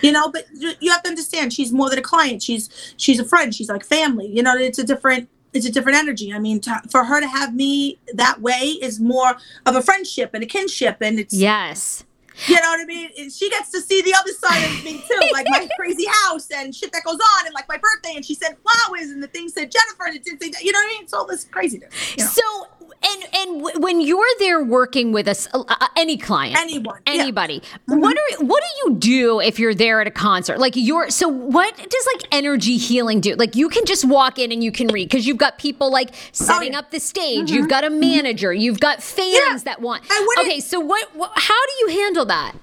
[0.00, 2.42] You know, but you you have to understand she's more than a client.
[2.42, 3.54] She's she's a friend.
[3.54, 4.26] She's like family.
[4.26, 6.32] You know, it's a different it's a different energy.
[6.32, 10.30] I mean, to, for her to have me that way is more of a friendship
[10.34, 12.04] and a kinship, and it's yes,
[12.46, 13.10] you know what I mean?
[13.18, 16.48] And she gets to see the other side of me too, like my crazy house
[16.50, 19.28] and shit that goes on, and like my birthday, and she sent flowers, and the
[19.28, 21.02] thing said Jennifer, and it didn't say, you know what I mean?
[21.04, 22.16] It's all this craziness.
[22.16, 22.30] You know?
[22.30, 22.66] So
[23.02, 27.12] and and w- when you're there working with us, uh, any client, Anyone, yeah.
[27.12, 27.20] Mm-hmm.
[27.20, 30.58] anybody, what are what do you do if you're there at a concert?
[30.58, 33.34] Like you're so what does like energy healing do?
[33.34, 36.14] Like you can just walk in and you can read because you've got people like
[36.32, 36.78] setting yeah.
[36.80, 37.50] up the stage.
[37.50, 38.52] You've got a manager.
[38.52, 39.58] You've got fans Yeah.
[39.64, 40.04] that want.
[40.40, 41.32] Okay, so what, what?
[41.34, 42.54] How do you handle that?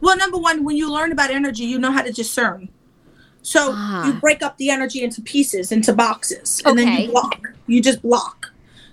[0.00, 2.68] Well, number one, when you learn about energy, you know how to discern.
[3.42, 4.06] So Ah.
[4.06, 7.50] you break up the energy into pieces, into boxes, and then you block.
[7.66, 8.51] You just block.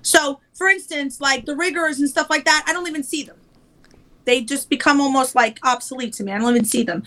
[0.09, 3.35] So, for instance, like the riggers and stuff like that, I don't even see them.
[4.25, 6.31] They just become almost like obsolete to me.
[6.31, 7.03] I don't even see them.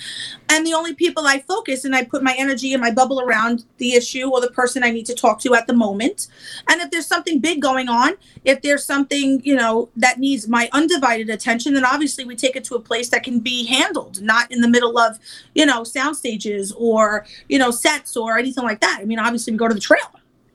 [0.48, 3.64] And the only people I focus and I put my energy and my bubble around
[3.78, 6.28] the issue or the person I need to talk to at the moment.
[6.68, 10.68] And if there's something big going on, if there's something, you know, that needs my
[10.72, 14.50] undivided attention, then obviously we take it to a place that can be handled, not
[14.52, 15.18] in the middle of,
[15.56, 18.98] you know, sound stages or, you know, sets or anything like that.
[19.00, 20.08] I mean, obviously we go to the trailer.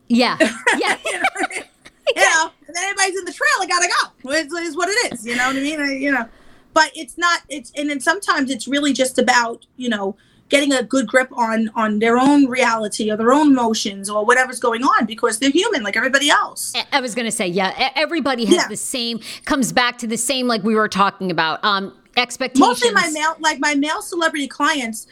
[0.09, 0.37] Yeah,
[0.77, 0.97] yeah.
[1.05, 1.63] you know,
[2.15, 4.31] you know, and anybody's in the trail, I gotta go.
[4.31, 5.25] It's, it's what it is.
[5.25, 5.81] You know what I mean?
[5.81, 6.25] I, you know,
[6.73, 7.41] but it's not.
[7.49, 10.15] It's and then sometimes it's really just about you know
[10.49, 14.59] getting a good grip on on their own reality or their own emotions or whatever's
[14.59, 16.73] going on because they're human like everybody else.
[16.93, 18.67] I was going to say, yeah, everybody has Yeah.
[18.69, 21.63] the same, comes back to the same, like we were talking about.
[21.65, 22.59] Um, expectations.
[22.81, 25.05] mostly my male like my male celebrity clients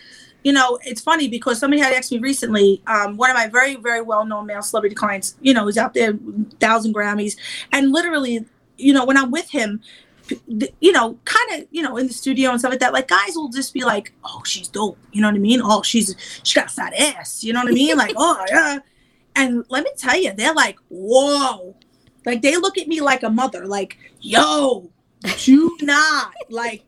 [0.46, 3.76] you know it's funny because somebody had asked me recently um, one of my very
[3.76, 6.14] very well known male celebrity clients you know is out there
[6.60, 7.36] thousand grammys.
[7.74, 8.46] And literally
[8.78, 9.82] you know when i'm with him
[10.80, 13.36] you know kind of you know in the studio and stuff like that like guys
[13.36, 14.98] will just be like oh she's dope.
[15.12, 15.62] You know what i mean?
[15.64, 17.44] Oh she's she got a fat ass.
[17.44, 17.98] You know what i mean?
[17.98, 18.80] Like oh yeah.
[19.36, 21.76] And let me tell you they're like whoa.
[22.24, 24.92] Like they look at me like a mother like yo
[25.44, 26.34] do not.
[26.50, 26.84] Like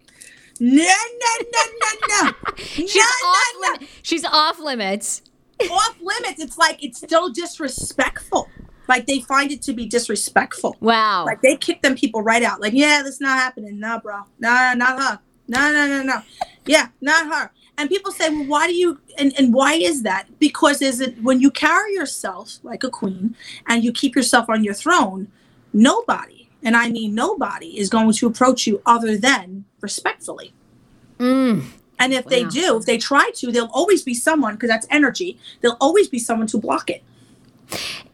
[0.59, 2.31] no, no, no, no, no.
[2.57, 3.53] She's no, off.
[3.61, 5.21] no, Lim- she's off limits.
[5.71, 6.39] Off limits.
[6.41, 8.47] It's like it's still disrespectful.
[8.87, 10.77] Like they find it to be disrespectful.
[10.79, 11.25] Wow.
[11.25, 12.61] Like they kick them people right out.
[12.61, 13.79] Like, yeah, that's not happening.
[13.79, 14.21] Nah, bro.
[14.39, 15.19] Nah, not her.
[15.47, 16.21] No, no, no, no.
[16.65, 17.51] Yeah, not her.
[17.77, 20.27] And people say, well, why do you and, and why is that?
[20.39, 23.35] Because is it when you carry yourself like a queen
[23.67, 25.27] and you keep yourself on your throne,
[25.73, 26.36] nobody,
[26.67, 30.51] and I mean nobody, is going to approach you other than respectfully.
[31.17, 31.63] Mm.
[31.97, 35.39] And if they do, if they try to, there'll always be someone because that's energy.
[35.61, 37.01] There'll always be someone to block it.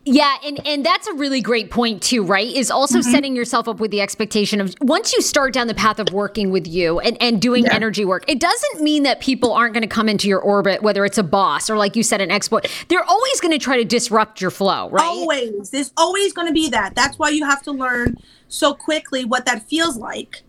[0.06, 2.48] Yeah, and and that's a really great point too, right?
[2.54, 3.12] Is also Mm-hmm.
[3.12, 6.52] setting yourself up with the expectation of once you start down the path of working
[6.52, 7.74] with you and and doing Yeah.
[7.74, 11.06] energy work, it doesn't mean that people aren't going to come into your orbit, whether
[11.06, 12.68] it's a boss or like you said, an exploit.
[12.89, 15.04] They're always going to try to disrupt your flow, right?
[15.06, 15.70] Always.
[15.70, 16.96] There's always going to be that.
[16.96, 18.18] That's why you have to learn
[18.54, 20.44] so quickly what that feels like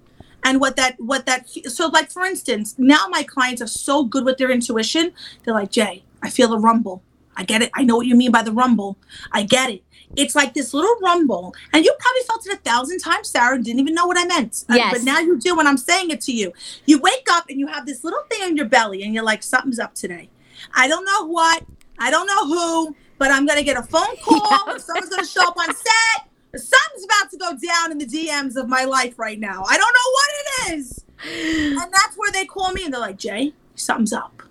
[0.45, 4.25] and what that what that so like for instance, now my clients are so good
[4.25, 5.12] with their intuition.
[5.43, 7.03] They're like, "Jae, I feel a rumble.
[7.37, 7.71] I get it.
[7.75, 8.99] I know what you mean by the rumble.
[9.33, 9.83] I get it."
[10.17, 13.64] It's like this little rumble, and you probably felt it a thousand times, Sarah, and
[13.64, 14.64] didn't even know what I meant.
[14.69, 14.93] Yes.
[14.93, 16.53] But now you do when I'm saying it to you.
[16.85, 19.43] You wake up and you have this little thing in your belly, and you're like,
[19.43, 20.29] something's up today.
[20.75, 21.64] I don't know what,
[21.99, 25.49] I don't know who, but I'm gonna get a phone call, or someone's gonna show
[25.49, 26.29] up on set.
[26.57, 29.64] Something's about to go down in the DMs of my life right now.
[29.69, 30.29] I don't know what
[30.71, 31.05] it is.
[31.27, 34.43] And that's where they call me and they're like, Jae, something's up.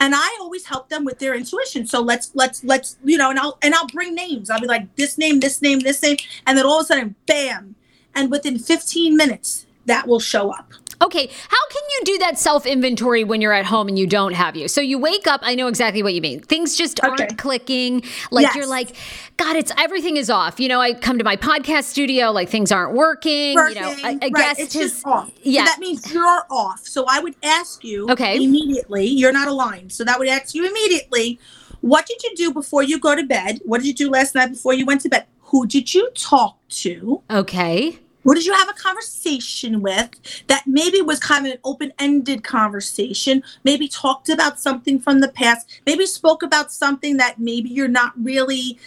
[0.00, 1.86] And I always help them with their intuition.
[1.86, 4.48] So let's let's let's you know, and I'll and I'll bring names.
[4.48, 7.14] I'll be like this name, this name, this name, and then all of a sudden,
[7.26, 7.74] bam!
[8.14, 10.72] And within 15 minutes, that will show up.
[11.00, 14.34] Okay, how can you do that self inventory when you're at home and you don't
[14.34, 14.68] have you?
[14.68, 16.40] So you wake up, I know exactly what you mean.
[16.40, 17.08] Things just Okay.
[17.24, 18.02] aren't clicking.
[18.30, 18.54] Like Yes.
[18.54, 18.94] you're like,
[19.36, 20.60] God, it's everything is off.
[20.60, 23.52] You know, I come to my podcast studio, like things aren't working.
[23.58, 24.34] You know, a, a right.
[24.34, 25.30] guest it's has, just off.
[25.42, 25.64] yeah.
[25.64, 26.86] So that means you're off.
[26.86, 28.36] So I would ask you Okay.
[28.42, 29.92] immediately, you're not aligned.
[29.92, 31.40] So that would ask you immediately,
[31.80, 33.58] what did you do before you go to bed?
[33.64, 35.26] What did you do last night before you went to bed?
[35.46, 37.22] Who did you talk to?
[37.30, 37.98] Okay.
[38.24, 40.10] Who did you have a conversation with
[40.46, 43.42] that maybe was kind of an open ended conversation?
[43.64, 48.12] Maybe talked about something from the past, maybe spoke about something that maybe you're not
[48.16, 48.78] really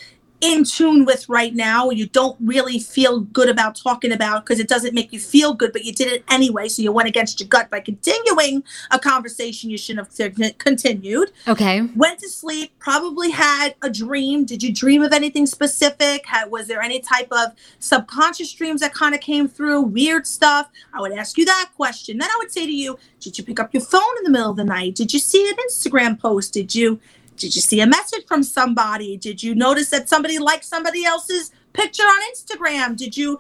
[0.46, 4.68] in tune with right now, you don't really feel good about talking about because it
[4.68, 6.68] doesn't make you feel good, but you did it anyway.
[6.68, 11.32] So you went against your gut by continuing a conversation you shouldn't have continued.
[11.48, 11.82] Okay.
[11.96, 14.46] went to sleep probably had a dream.
[14.46, 16.26] Did you dream of anything specific?
[16.28, 19.82] Had, was there any type of subconscious dreams that kind of came through?
[19.82, 20.70] Weird stuff?
[20.94, 22.20] I would ask you that question.
[22.20, 24.52] Then i would say to you did you pick up your phone in the middle
[24.52, 24.94] of the night?
[24.94, 26.54] Did you see an instagram post?
[26.54, 27.00] Did you
[27.38, 31.52] did you see a message from somebody did you notice that somebody liked somebody else's
[31.74, 33.40] picture on instagram did you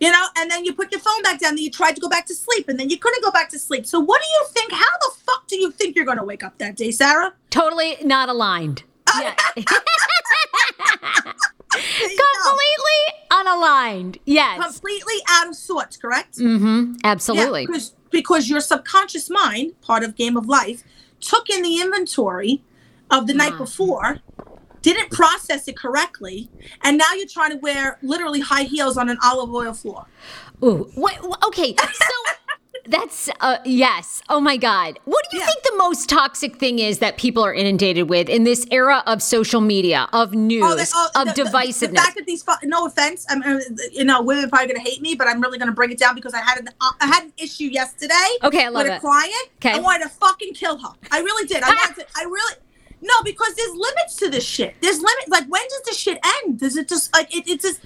[0.00, 2.08] you know, and then you put your phone back down, then you tried to go
[2.08, 3.86] back to sleep, and then you couldn't go back to sleep.
[3.86, 4.72] So, what do you think?
[4.72, 7.34] How the fuck do you think you're going to wake up that day, Sarah?
[7.50, 8.82] Totally not aligned.
[9.20, 9.34] Yeah.
[11.72, 12.24] There you go.
[12.48, 14.18] Completely unaligned.
[14.24, 14.62] Yes.
[14.62, 16.38] completely out of sorts, correct?
[16.38, 16.94] Mm-hmm.
[17.04, 17.62] Absolutely.
[17.62, 20.84] Yeah, because, because your subconscious mind, part of game of life,
[21.20, 22.62] took in the inventory
[23.10, 23.58] of the night Ah.
[23.58, 24.18] before,
[24.82, 26.48] didn't process it correctly,
[26.82, 30.06] and now you're trying to wear literally high heels on an olive oil floor.
[30.64, 30.90] Ooh.
[30.94, 31.74] What, okay.
[31.76, 32.14] So
[32.88, 34.22] that's uh yes.
[34.30, 34.98] Oh my god.
[35.04, 35.46] What do you Yeah.
[35.50, 39.22] think the most toxic thing is that people are inundated with in this era of
[39.22, 41.90] social media, of news, the- oh, of the- the- divisiveness?
[41.90, 43.60] The, fact that these, no offense, I'm, uh,
[43.92, 45.90] you know, women are probably going to hate me, but I'm really going to bring
[45.90, 48.14] it down because I had an, uh, I had an issue yesterday.
[48.44, 49.00] Okay, I love with a it.
[49.00, 49.34] client.
[49.56, 49.72] Okay.
[49.72, 50.88] I wanted to fucking kill her.
[51.10, 51.62] I really did.
[51.62, 52.06] I wanted to.
[52.16, 52.54] I really.
[53.02, 54.74] No, because there's limits to this shit.
[54.80, 55.28] There's limits.
[55.28, 56.60] Like, when does this shit end?
[56.60, 57.48] Does it just like it?
[57.48, 57.80] It's just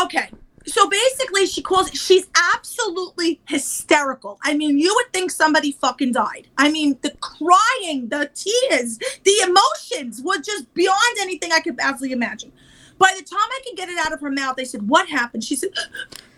[0.00, 0.30] okay.
[0.66, 1.90] So basically, she calls.
[1.90, 4.38] She's absolutely hysterical.
[4.42, 6.48] I mean, you would think somebody fucking died.
[6.56, 12.12] I mean, the crying, the tears, the emotions were just beyond anything I could possibly
[12.12, 12.52] imagine.
[12.98, 15.44] By the time I could get it out of her mouth, I said, "What happened?"
[15.44, 15.70] She said,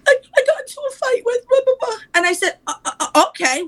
[0.09, 2.93] "I, I got into a fight with blah, blah, blah." And I said, uh, uh,
[2.99, 3.63] uh, "Okay,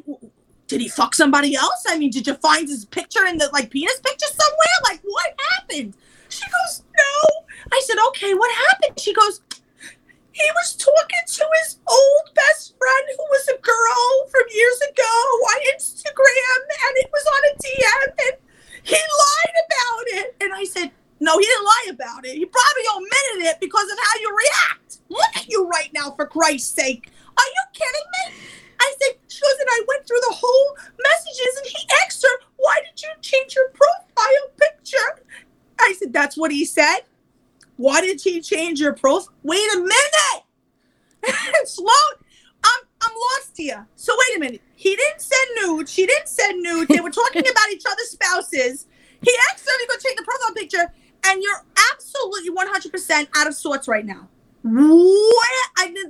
[0.69, 1.85] did he fuck somebody else?
[1.89, 4.77] I mean, did you find his picture in the like penis picture somewhere?
[4.85, 5.95] Like, what happened?"
[6.29, 9.41] She goes, "No." I said, "Okay, what happened?" She goes,
[10.33, 15.15] "He was talking to his old best friend who was a girl from years ago
[15.51, 18.37] on Instagram, and it was on a DM, and
[18.85, 20.93] he lied about it." And I said.
[21.21, 22.37] No, he didn't lie about it.
[22.37, 24.99] He probably omitted it because of how you react.
[25.09, 27.11] Look at you right now, for Christ's sake.
[27.37, 28.35] Are you kidding me?
[28.89, 32.47] I said, she goes, and I went through the whole messages and he asked her,
[32.57, 35.25] why did you change your profile picture?
[35.79, 37.01] I said, that's what he said.
[37.77, 39.33] Why did he change your profile?
[39.43, 40.45] Wait a minute.
[41.65, 41.93] Slow.
[42.65, 43.87] I'm I'm lost here.
[43.95, 44.63] So wait a minute.
[44.75, 45.93] He didn't send nudes.
[45.93, 46.89] She didn't send nudes.
[46.89, 48.87] They were talking about each other's spouses.
[49.23, 50.93] He asked her to go change the profile picture,
[51.27, 54.29] and you're absolutely 100% out of sorts right now.
[54.63, 55.38] What?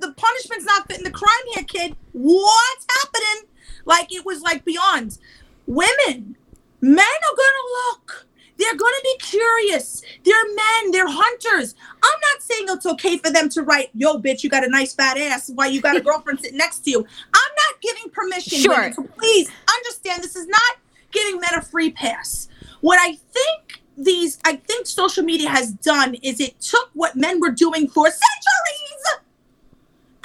[0.01, 1.97] The punishment's not fitting the crime here, kid.
[2.13, 3.49] What's happening?
[3.85, 5.19] Like it was like beyond.
[5.67, 6.37] Women,
[6.81, 8.27] men are gonna look.
[8.59, 10.03] They're gonna be curious.
[10.25, 10.91] They're men.
[10.91, 11.75] They're hunters.
[12.03, 14.95] I'm not saying it's okay for them to write, "Yo, bitch, you got a nice
[14.95, 16.99] fat ass." Why you got a girlfriend sitting next to you?
[16.99, 18.59] I'm not giving permission.
[18.59, 18.75] Sure.
[18.75, 20.23] women, so please understand.
[20.25, 20.77] This is not
[21.13, 22.49] giving men a free pass.
[22.81, 27.41] What I think these, I think social media has done is it took what men
[27.41, 28.78] were doing for centuries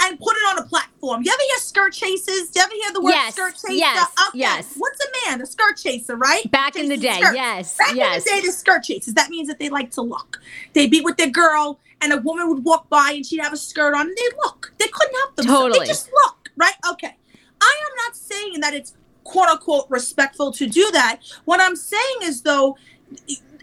[0.03, 1.21] and put it on a platform.
[1.23, 2.49] You ever hear skirt chases?
[2.49, 3.73] Do you ever hear the word Yes, skirt chaser?
[3.73, 4.39] yes, Okay.
[4.39, 4.73] yes.
[4.77, 5.41] What's a man?
[5.41, 6.49] A skirt chaser, right?
[6.51, 7.35] Back in the day, skirts.
[7.35, 8.25] yes, Back yes.
[8.27, 9.13] in the day, the skirt chases.
[9.13, 10.41] That means that they like to look.
[10.73, 13.57] They be with their girl, and a woman would walk by, and she'd have a
[13.57, 14.73] skirt on, and they'd look.
[14.77, 15.59] They couldn't help themselves.
[15.61, 15.79] Totally.
[15.79, 16.75] They just look, right?
[16.91, 17.15] Okay.
[17.61, 18.93] I am not saying that it's
[19.23, 21.19] quote unquote respectful to do that.
[21.45, 22.77] What I'm saying is, though,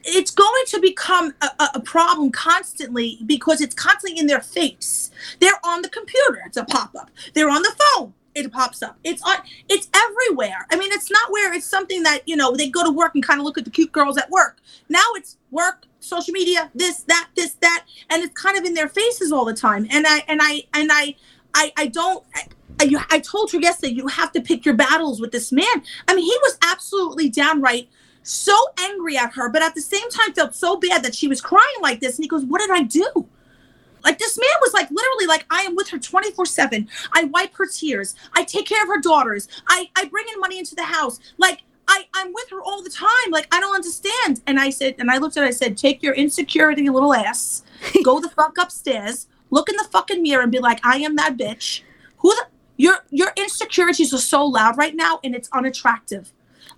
[0.05, 5.11] it's going to become a, a- problem constantly because it's constantly in their face.
[5.41, 7.11] They're on the computer, it's a pop up.
[7.35, 8.99] They're on the phone, it pops up.
[9.05, 9.37] It's on,
[9.69, 10.67] it's everywhere.
[10.71, 13.25] I mean, it's not where it's something that you know they go to work and
[13.25, 14.59] kind of look at the cute girls at work.
[14.89, 18.89] Now it's work, social media, this, that, this, that, and it's kind of in their
[18.89, 19.87] faces all the time.
[19.91, 21.17] And I, and I, and I,
[21.55, 22.25] I, I don't.
[22.35, 22.47] I,
[23.11, 25.67] I told her yesterday you have to pick your battles with this man.
[26.09, 27.91] I mean, he was absolutely downright
[28.23, 31.41] so angry at her, but at the same time felt so bad that she was
[31.41, 32.17] crying like this.
[32.17, 33.29] And he goes, What did I do?
[34.05, 36.89] Like this man was like literally like I am with her 24-7.
[37.13, 38.15] I wipe her tears.
[38.33, 39.49] I take care of her daughters.
[39.69, 41.21] I, I bring in money into the house.
[41.39, 43.31] Like I, I'm with her all the time.
[43.31, 44.41] Like I don't understand.
[44.47, 47.63] And I said, and I looked at her, I said, take your insecurity little ass,
[48.05, 51.37] go the fuck upstairs, look in the fucking mirror and be like, I am that
[51.37, 51.83] bitch.
[52.19, 52.47] Who the
[52.77, 56.33] your your insecurities are so loud right now and it's unattractive.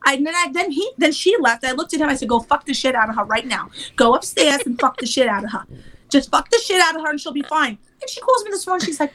[0.05, 1.65] I and then I then he then she left.
[1.65, 2.09] I looked at him.
[2.09, 3.71] I said, "Go fuck the shit out of her right now.
[3.97, 5.65] Go upstairs and fuck the shit out of her.
[6.09, 8.51] Just fuck the shit out of her, and she'll be fine." And she calls me
[8.51, 8.85] this morning.
[8.87, 9.13] She's like,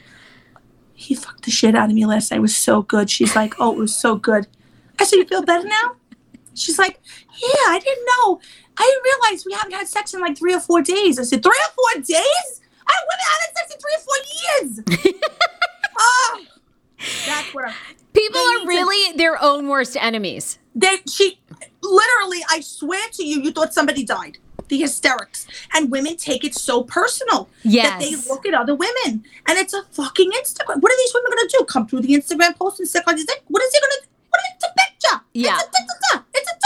[0.94, 2.38] "He fucked the shit out of me last night.
[2.38, 4.46] It was so good." She's like, "Oh, it was so good."
[4.98, 5.96] I said, "You feel better now?"
[6.54, 7.00] She's like,
[7.40, 8.40] "Yeah, I didn't know.
[8.76, 11.42] I didn't realize we haven't had sex in like three or four days." I said,
[11.42, 12.60] three or four days?
[12.86, 15.20] I haven't had sex in three or four years."
[15.98, 16.40] oh,
[17.26, 17.74] that's what I'm.
[18.12, 20.58] People are need to- really their own worst enemies.
[20.80, 21.38] They she
[21.82, 24.38] literally i swear to you you thought somebody died.
[24.68, 25.46] The hysterics.
[25.72, 29.24] And women take it so personal that they look at other women.
[29.46, 30.82] And it's a fucking instagram.
[30.82, 31.64] What are these women gonna do?
[31.64, 33.42] Come through the instagram post and stick on his dick?
[33.48, 35.24] What is he gonna what is it's a picture.
[35.32, 35.56] Yeah.
[35.56, 36.56] it's a, it's a, it's a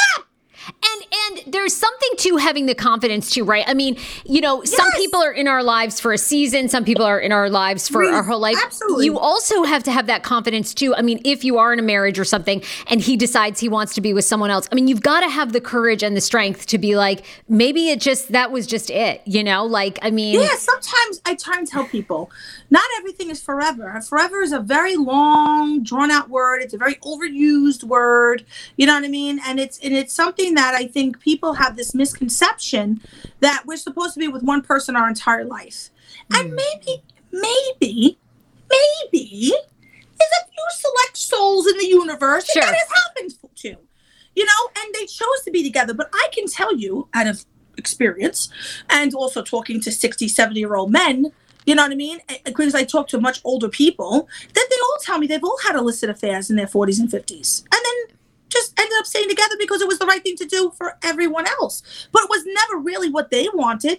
[1.12, 3.64] and there's something to having the confidence too, right?
[3.66, 7.04] I mean, you know, some people are in our lives for a season, some people
[7.04, 8.14] are in our lives for Agreed.
[8.14, 8.56] our whole life.
[8.62, 9.06] Absolutely.
[9.06, 10.94] You also have to have that confidence too.
[10.94, 13.94] I mean, if you are in a marriage or something and he decides he wants
[13.94, 16.20] to be with someone else, I mean, you've got to have the courage and the
[16.20, 19.64] strength to be like, maybe it just that was just it, you know?
[19.66, 22.30] Like, I mean, yeah sometimes i try and tell people
[22.70, 26.94] not everything is forever forever is a very long drawn out word it's a very
[26.96, 28.44] overused word
[28.76, 31.76] you know what i mean and it's and it's something that i think people have
[31.76, 33.00] this misconception
[33.40, 35.90] that we're supposed to be with one person our entire life.
[36.32, 36.56] And hmm.
[36.56, 38.18] maybe maybe
[38.70, 39.52] maybe
[40.18, 42.62] there's a few select souls in the universe Sure.
[42.62, 43.76] that that has happened to
[44.36, 45.94] you know and they chose to be together.
[45.94, 47.44] But i can tell you out of
[47.78, 48.50] experience
[48.90, 51.32] and also talking to 60 70 year old men
[51.64, 52.20] you know what i mean?
[52.44, 55.74] Because i talk to much older people that they all tell me they've all had
[55.76, 58.16] illicit affairs in their 40s and 50s and then
[58.52, 61.46] just ended up staying together because it was the right thing to do for everyone
[61.46, 61.82] else
[62.12, 63.98] but it was never really what they wanted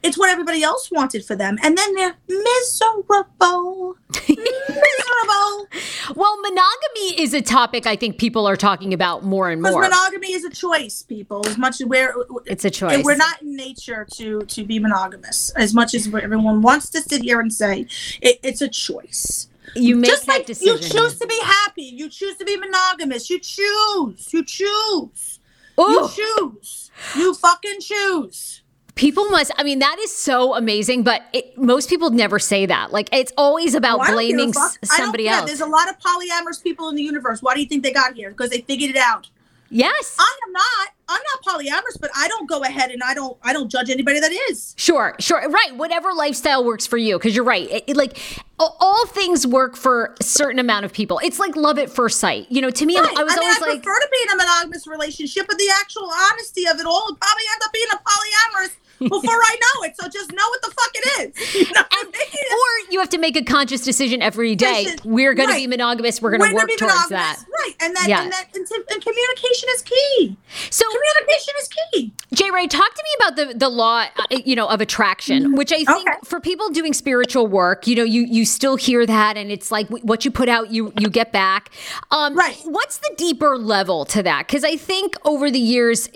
[0.00, 1.58] It's what everybody else wanted for them.
[1.64, 3.96] And then they're miserable.
[4.28, 5.66] miserable.
[6.16, 9.82] Well, monogamy is a topic I think people are talking about more and more.
[9.82, 11.46] monogamy is a choice, people.
[11.46, 12.14] As much as we're
[12.46, 13.04] It's a choice.
[13.04, 15.50] we're not in nature to to be monogamous.
[15.56, 17.86] As much as everyone wants to sit here and say
[18.22, 19.48] it, it's a choice.
[19.74, 20.76] You make Just that like decision.
[20.76, 23.28] you choose to be happy, you choose to be monogamous.
[23.30, 24.32] You choose.
[24.32, 25.40] You choose.
[25.80, 25.82] Ooh.
[25.90, 26.90] You choose.
[27.16, 28.62] You fucking choose.
[28.94, 32.92] People must, I mean, that is so amazing, but it, most people never say that.
[32.92, 34.64] Like, it's always about Oh, I don't give a blaming fuck.
[34.64, 35.46] s- I don't somebody else.
[35.46, 37.40] There's a lot of polyamorous people in the universe.
[37.40, 38.30] Why do you think they got here?
[38.30, 39.28] Because they figured it out.
[39.70, 40.16] Yes.
[40.18, 40.88] I am not.
[41.10, 43.38] I'm not polyamorous, but I don't go ahead and I don't.
[43.42, 44.74] I don't judge anybody that is.
[44.76, 45.48] Sure, sure.
[45.48, 45.74] Right.
[45.76, 47.18] Whatever lifestyle works for you.
[47.18, 47.70] Because you're right.
[47.70, 48.18] It, it, like,
[48.58, 51.18] all, things work for a certain amount of people.
[51.22, 52.46] It's like love at first sight.
[52.50, 53.16] You know, to me, Right.
[53.16, 55.56] I was I mean, always I like, prefer to be in a monogamous relationship, but
[55.56, 59.56] the actual honesty of it all would probably end up being a polyamorous before I
[59.60, 59.94] know it.
[60.00, 61.54] So just know what the fuck it is.
[61.54, 62.12] You know what I mean?
[62.52, 64.84] or you have to make a conscious decision every day.
[64.84, 65.00] Decision.
[65.12, 66.20] We're going to be monogamous.
[66.22, 67.38] We're going to gonna work towards that.
[67.60, 67.74] Right.
[67.80, 68.22] And that, Yeah.
[68.22, 70.36] and that, and, and communication is key.
[70.70, 72.12] So, Communication is key.
[72.34, 75.72] Jae Rae, talk to me about the the law, uh, you know, of attraction, which
[75.72, 76.08] I think.
[76.08, 76.18] Okay.
[76.24, 79.88] for people doing spiritual work, you know, you you still hear that, and it's like
[79.88, 81.70] what you put out, you you get back.
[82.10, 82.56] Um, Right.
[82.64, 84.46] What's the deeper level to that?
[84.46, 86.08] Because I think over the years,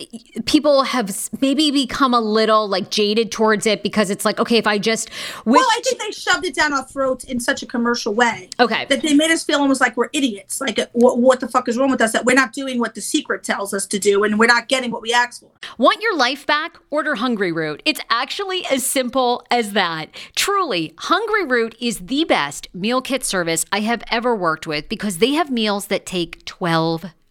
[0.47, 1.11] people have
[1.41, 5.11] maybe become a little like jaded towards it because it's like, okay, if I just
[5.45, 5.57] wish.
[5.57, 8.49] Well, I think they shoved it down our throats in such a commercial way.
[8.59, 8.87] Okay.
[8.87, 10.61] That they made us feel almost like we're idiots.
[10.61, 12.13] Like, uh, what, what the fuck is wrong with us?
[12.13, 14.91] That we're not doing what the secret tells us to do and we're not getting
[14.91, 15.51] what we asked for.
[15.79, 16.77] Want your life back?
[16.91, 17.81] Order Hungryroot.
[17.85, 20.09] It's actually as simple as that.
[20.35, 25.33] Truly, Hungryroot is the best meal kit service I have ever worked with because they
[25.33, 27.07] have meals that take 12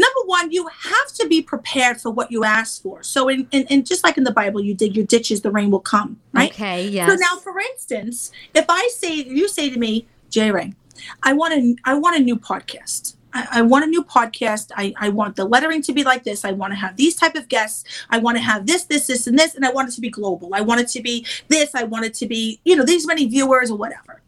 [0.00, 3.02] number one, you have to be prepared for what you ask for.
[3.02, 5.70] So, in, in, in, just like in the Bible, you dig your ditches, the rain
[5.70, 6.50] will come, right?
[6.50, 7.08] Okay, yes.
[7.08, 10.74] So now, for instance, if I say you say to me, Jae Rae,
[11.22, 13.16] I want a I want a new podcast.
[13.32, 14.70] I, I want a new podcast.
[14.76, 16.44] I, I want the lettering to be like this.
[16.44, 17.84] I want to have these type of guests.
[18.10, 20.10] I want to have this, this, this, and this, and I want it to be
[20.10, 20.54] global.
[20.54, 21.74] I want it to be this.
[21.74, 24.20] I want it to be, you know, these many viewers or whatever.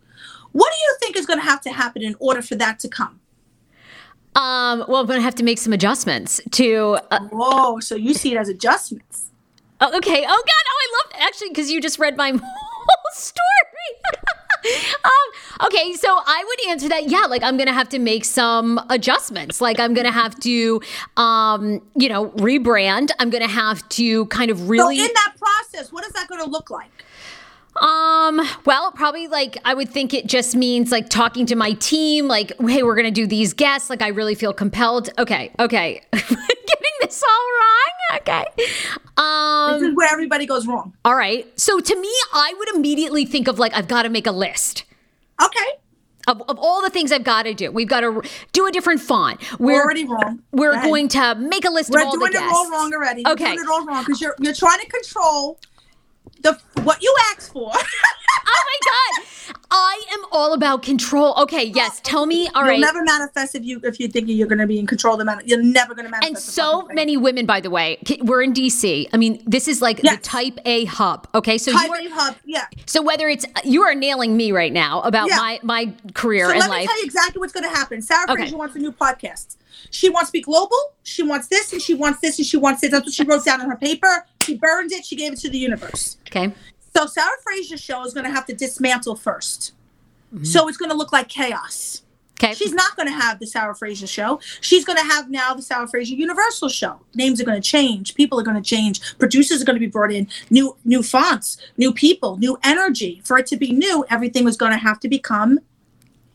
[0.53, 2.89] What do you think is going to have to happen in order for that to
[2.89, 3.19] come?
[4.35, 6.99] Um, well, I'm going to have to make some adjustments to.
[7.11, 7.81] Uh, Whoa!
[7.81, 9.31] So you see it as adjustments?
[9.81, 10.25] Oh, okay.
[10.25, 10.65] Oh God!
[10.67, 14.23] Oh, I love actually because you just read my whole story.
[15.05, 17.11] um, okay, so I would answer that.
[17.11, 19.61] Yeah, like I'm gonna have to make some adjustments.
[19.61, 20.81] Like I'm gonna have to,
[21.17, 23.11] um, you know, rebrand.
[23.19, 24.99] I'm gonna have to kind of really.
[24.99, 26.91] So in that process, what is that going to look like?
[27.77, 32.29] Um, well, probably like I would think it just means like talking to my team,
[32.29, 33.89] like, hey, we're gonna do these guests.
[33.89, 35.09] Like I really feel compelled.
[35.19, 36.03] Okay, okay.
[36.13, 38.21] Getting this all wrong.
[38.21, 38.45] Okay.
[39.17, 40.93] Um This is where everybody goes wrong.
[41.05, 41.49] All right.
[41.59, 44.85] So to me, I would immediately think of like I've got to make a list.
[45.43, 45.61] Okay.
[46.29, 47.73] Of, of, all the things I've got to do.
[47.73, 49.41] We've got to do a different font.
[49.59, 50.41] We're already wrong.
[50.53, 52.37] We're going to make a list we're of all the guests.
[52.37, 53.27] We're doing it all wrong already.
[53.27, 53.45] Okay.
[53.45, 55.59] We're doing it all wrong because you're you're trying to control
[56.41, 57.71] the what you asked for.
[57.75, 59.27] oh my god.
[59.71, 61.35] I am all about control.
[61.39, 62.01] Okay, yes.
[62.05, 62.49] Tell me.
[62.49, 62.81] All You'll right.
[62.81, 65.25] never manifest if you if you think you're going to be in control of the
[65.25, 65.41] man.
[65.47, 66.29] You're never going to manifest.
[66.29, 69.09] And so many women, by the way, we're in DC.
[69.13, 70.17] I mean, this is like yes.
[70.17, 71.27] the Type A hub.
[71.35, 72.37] Okay, so Type A hub.
[72.45, 72.67] Yeah.
[72.87, 75.37] So whether it's you are nailing me right now about yeah.
[75.37, 76.71] my my career so and life.
[76.71, 78.03] Let me tell you exactly what's going to happen.
[78.03, 78.43] Sarah okay.
[78.43, 79.57] Fraser wants a new podcast.
[79.91, 80.77] She wants to be global.
[81.03, 82.91] She wants this, and she wants this, and she wants this.
[82.91, 84.27] That's what she wrote down on her paper.
[84.45, 85.05] She burned it.
[85.05, 86.19] She gave it to the universe.
[86.29, 86.53] Okay.
[86.95, 89.73] So Sarah Fraser's show is going to have to dismantle 1st
[90.35, 90.45] mm-hmm.
[90.45, 92.03] So it's going to look like chaos.
[92.43, 92.55] Okay.
[92.55, 94.41] She's not going to have the Sarah Fraser show.
[94.61, 97.01] She's going to have now the Sarah Fraser Universal show.
[97.15, 98.17] Names are going to change.
[98.17, 99.17] People are going to change.
[99.19, 100.27] Producers are going to be brought in.
[100.51, 103.21] New new fonts, new people, new energy.
[103.25, 105.61] For it to be new, everything was going to have to become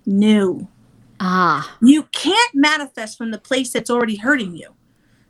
[0.05, 0.67] new.
[1.19, 1.75] Ah.
[1.81, 4.73] You can't manifest from the place that's already hurting you.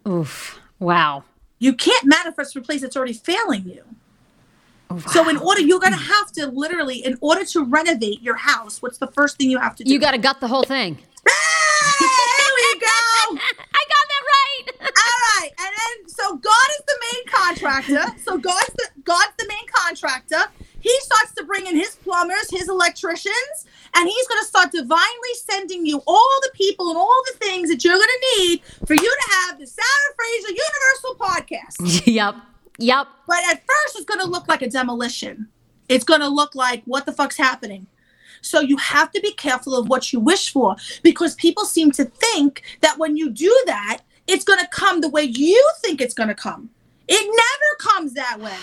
[0.08, 0.60] Oof.
[0.80, 1.24] Wow.
[1.60, 3.84] You can't manifest from a place that's already failing you.
[4.90, 4.98] Wow.
[5.00, 6.12] So in order, you're gonna hmm.
[6.12, 9.76] have to literally, in order to renovate your house, what's the first thing you have
[9.78, 9.92] to do?
[9.92, 10.96] You got to gut the whole thing.
[10.96, 11.04] Hey,
[12.00, 12.88] there we go.
[13.36, 14.64] I got that right.
[14.82, 18.20] All right, and then so God is the main contractor.
[18.24, 20.44] So God's the God's the main contractor.
[20.88, 25.34] He starts to bring in his plumbers, his electricians, and he's going to start divinely
[25.36, 28.94] sending you all the people and all the things that you're going to need for
[28.94, 32.06] you to have the Sarah Fraser Universal Podcast.
[32.14, 32.36] yep.
[32.80, 33.08] Yep.
[33.28, 35.50] But at first, it's going to look like a demolition.
[35.90, 37.88] It's going to look like what the fuck's happening.
[38.42, 42.06] So you have to be careful of what you wish for because people seem to
[42.06, 46.14] think that when you do that, it's going to come the way you think it's
[46.14, 46.70] going to come.
[47.10, 48.56] It never comes that way.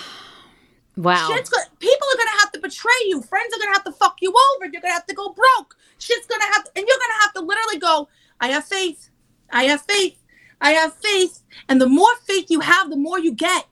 [0.96, 1.28] Wow.
[1.28, 3.20] Shit's go- people are going to have to betray you.
[3.22, 4.66] Friends are going to have to fuck you over.
[4.66, 5.76] You're going to have to go broke.
[5.98, 8.08] Shit's going to have to, and you're going to have to literally go,
[8.40, 9.10] I have faith.
[9.50, 10.16] I have faith.
[10.60, 11.42] I have faith.
[11.68, 13.66] And the more faith you have, the more you get.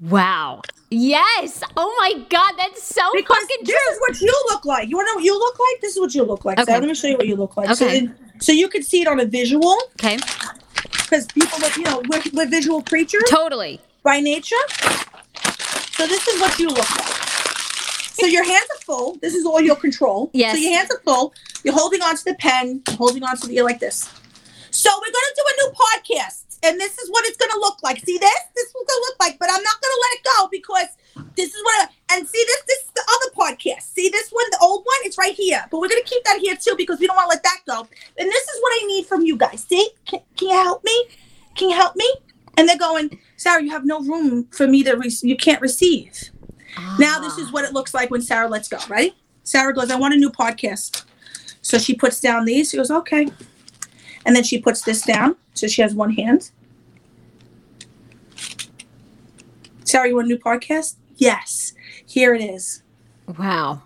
[0.00, 0.62] Wow.
[0.90, 1.62] Yes.
[1.76, 3.74] Oh my God, that's so because fucking true.
[3.74, 4.88] This is what you look like.
[4.88, 5.80] You want to know what you look like?
[5.80, 6.58] This is what you look like.
[6.58, 6.72] Okay.
[6.72, 7.70] So let me show you what you look like.
[7.70, 8.06] Okay.
[8.06, 9.76] So, so you can see it on a visual.
[9.94, 10.18] Okay.
[10.82, 13.22] Because people, you know, we're, we're visual creatures.
[13.28, 13.80] Totally.
[14.02, 14.56] By nature.
[16.02, 17.14] So this is what you look like.
[18.18, 19.18] So your hands are full.
[19.22, 20.32] This is all your control.
[20.34, 20.56] Yes.
[20.56, 21.32] So your hands are full.
[21.62, 24.10] You're holding on to the pen, holding on to the ear like this.
[24.72, 28.00] So we're gonna do a new podcast and this is what it's gonna look like.
[28.00, 28.40] See this?
[28.56, 30.88] This is what it's gonna look like, but I'm not gonna let it go because
[31.36, 31.88] this is what.
[31.88, 32.62] I, and see this?
[32.66, 33.82] This is the other podcast.
[33.82, 34.98] See this one, the old one?
[35.04, 35.64] It's right here.
[35.70, 37.86] But we're gonna keep that here too because we don't want to let that go.
[38.18, 39.62] And this is what I need from you guys.
[39.68, 39.88] See?
[40.06, 41.04] Can, can you help me?
[41.54, 42.12] Can you help me?
[42.62, 43.18] And they're going.
[43.36, 46.30] Sarah, you have no room for me to, re- you can't receive.
[46.96, 47.40] Now, this Ah.
[47.40, 49.12] is what it looks like when Sarah lets go, right?
[49.42, 51.04] Sarah goes, I want a new podcast.
[51.60, 52.70] So she puts down these.
[52.70, 53.26] She goes, okay.
[54.24, 55.34] And then she puts this down.
[55.54, 56.50] So she has one hand.
[59.84, 60.94] Sarah, you want a new podcast?
[61.16, 61.72] Yes.
[62.06, 62.82] Here it is.
[63.38, 63.82] Wow.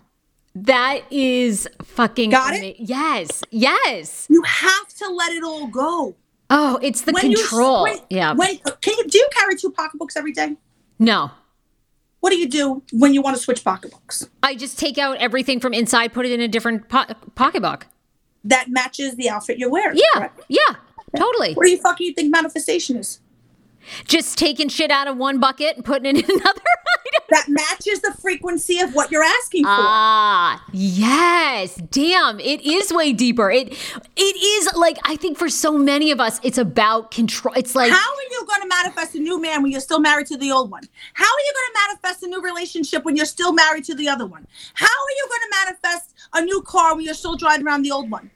[0.55, 2.75] That is fucking Got it?
[2.79, 3.43] Yes.
[3.49, 4.27] Yes.
[4.29, 6.15] You have to let it all go.
[6.49, 7.83] Oh, it's the When you- control.
[7.83, 8.33] when- yeah.
[8.33, 10.55] When can you do you carry two pocketbooks every day?
[10.99, 11.31] no.
[12.19, 14.27] What do you do when you want to switch pocketbooks?
[14.41, 17.85] I just take out everything from inside, put it in a different po- pocketbook.
[18.43, 19.97] That matches the outfit you're wearing.
[19.97, 20.03] Yeah.
[20.19, 20.41] correct?
[20.49, 20.75] Yeah.
[21.15, 21.53] Totally.
[21.53, 23.19] What do you fucking think manifestation is?
[24.05, 26.61] Just taking shit out of one bucket and putting it in another.
[27.29, 29.69] That matches the frequency of what you're asking for.
[29.71, 31.75] Ah, yes.
[31.91, 33.51] Damn, it is way deeper.
[33.51, 33.73] It
[34.15, 37.53] it is like I think for so many of us it's about control.
[37.55, 40.27] It's like How are you going to manifest a new man when you're still married
[40.27, 40.83] to the old one?
[41.13, 44.07] How are you going to manifest a new relationship when you're still married to the
[44.07, 44.47] other one?
[44.73, 47.91] How are you going to manifest a new car when you're still driving around the
[47.91, 48.31] old one?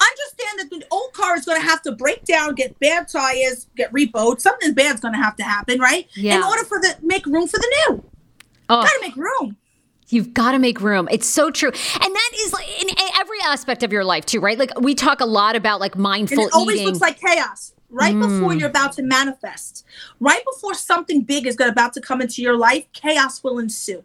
[0.00, 3.66] Understand that the old car is going to have to break down, get bad tires,
[3.76, 4.40] get repoed.
[4.40, 6.08] Something bad's going to have to happen, right?
[6.14, 6.36] Yeah.
[6.36, 8.04] In order for the make room for the new.
[8.70, 9.56] oh, Got to make room.
[10.08, 11.08] You've got to make room.
[11.10, 11.68] It's so true.
[11.70, 12.88] And that is like in
[13.18, 14.58] every aspect of your life too, right?
[14.58, 16.88] Like we talk a lot about like mindful And it always eating.
[16.88, 18.20] looks like chaos right mm.
[18.20, 19.84] before you're about to manifest,
[20.18, 22.86] right before something big is about to come into your life.
[22.92, 24.02] Chaos will ensue.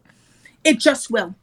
[0.64, 1.34] It just will.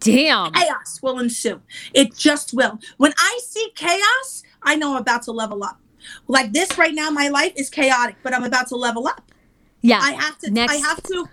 [0.00, 0.52] Damn.
[0.52, 1.60] Chaos will ensue.
[1.94, 2.78] It just will.
[2.96, 5.78] When I see chaos, I know I'm about to level up.
[6.28, 9.30] Like this right now, my life is chaotic, but I'm about to level up.
[9.82, 10.00] yeah.
[10.02, 10.50] I have to.
[10.50, 11.28] Next I have to,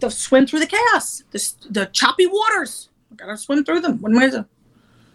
[0.00, 2.90] to swim through the chaos, the, the choppy waters.
[3.10, 3.98] I gotta swim through them.
[4.00, 4.48] What am I gonna do?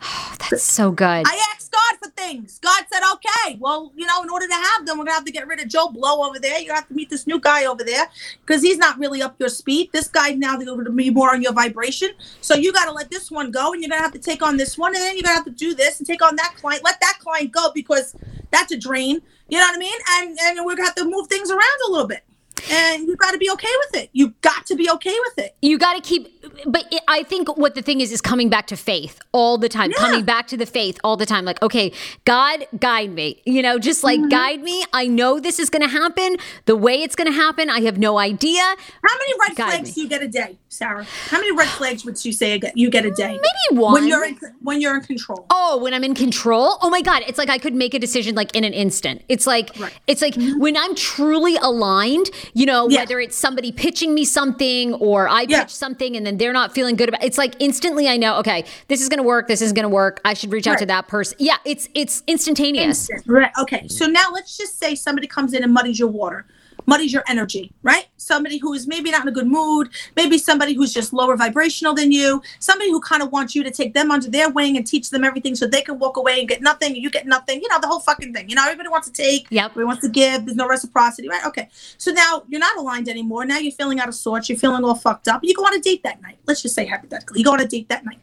[0.50, 1.06] That's so good.
[1.06, 2.60] I asked God for things.
[2.60, 5.26] God said, okay, well, you know, in order to have them, we're going to have
[5.26, 6.60] to get rid of Joe Blow over there.
[6.60, 8.08] You have to meet this new guy over there
[8.46, 9.90] because he's not really up your speed.
[9.92, 12.10] This guy now going to be more on your vibration.
[12.42, 14.42] So you got to let this one go and you're going to have to take
[14.42, 14.96] on this one.
[14.96, 16.84] And then you're going to have to do this and take on that client.
[16.84, 18.16] Let that client go because
[18.52, 19.22] that's a drain.
[19.50, 20.00] You know what I mean?
[20.12, 22.24] And, and we're going to have to move things around a little bit.
[22.72, 24.10] And you got to be okay with it.
[24.14, 25.56] You got to be okay with it.
[25.62, 26.35] you got to keep
[26.66, 29.70] but it, i think what the thing is is coming back to faith all the
[29.70, 29.98] time Yeah.
[29.98, 31.92] coming back to the faith all the time like okay
[32.26, 34.30] god guide me you know just like Mm-hmm.
[34.30, 37.70] guide me i know this is going to happen the way it's going to happen
[37.70, 39.94] i have no idea How many red Guide flags me.
[39.94, 41.06] do you get a day, Sarah?
[41.30, 43.32] How many red flags would you say you get- a day?
[43.34, 45.46] maybe one when you're in when you're in control.
[45.50, 46.78] Oh, when I'm in control?
[46.82, 49.22] Oh my god, it's like I could make a decision like in an instant.
[49.30, 49.94] It's like Right.
[50.08, 53.00] it's like when I'm truly aligned, you know, Yeah.
[53.02, 55.62] whether it's somebody pitching me something or I Yeah.
[55.64, 58.66] pitch something and then they're not feeling good about it's like instantly I know, okay,
[58.88, 60.22] this is to work, this is to work.
[60.26, 61.38] I should reach out to that person.
[61.40, 63.10] Yeah, it's it's instantaneous.
[63.10, 63.24] Instant.
[63.28, 63.52] Right.
[63.60, 63.88] Okay.
[63.88, 66.46] So now let's just say somebody comes in and muddies your water,
[66.86, 68.08] muddies your energy, right?
[68.18, 71.94] Somebody who is maybe not in a good mood, maybe somebody who's just lower vibrational
[71.94, 74.86] than you, somebody who kind of wants you to take them under their wing and
[74.86, 77.62] teach them everything so they can walk away and get nothing and you get nothing.
[77.62, 78.50] You know, the whole fucking thing.
[78.50, 79.72] You know, everybody wants to take, Yep.
[79.72, 81.46] everybody wants to give, there's no reciprocity, right?
[81.46, 81.70] Okay.
[81.98, 83.46] So now you're not aligned anymore.
[83.46, 85.42] Now you're feeling out of sorts, you're feeling all fucked up.
[85.44, 86.38] You go on a date that night.
[86.46, 88.20] Let's just say hypothetically, you go on a date that night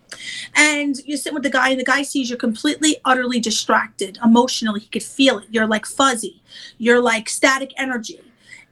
[0.54, 4.80] and you're sitting with the guy and the guy sees you're completely utterly distracted emotionally
[4.80, 6.42] he could feel it you're like fuzzy
[6.78, 8.20] you're like static energy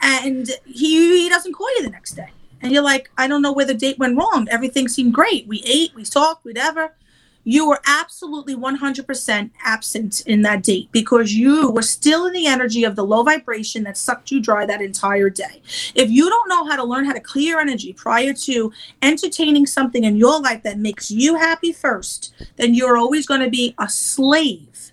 [0.01, 2.31] and he, he doesn't call you the next day.
[2.63, 4.47] And you're like i don't know where the date went wrong.
[4.51, 5.47] Everything seemed great.
[5.47, 6.95] We ate we talked whatever.
[7.43, 12.85] You were absolutely 100% absent in that date because you were still in the energy
[12.85, 15.63] of the low vibration that sucked you dry that entire day.
[15.95, 20.05] If you don't know how to learn how to clear energy prior to entertaining something
[20.05, 23.89] in your life that makes you happy first, then you're always going to be a
[23.89, 24.90] slave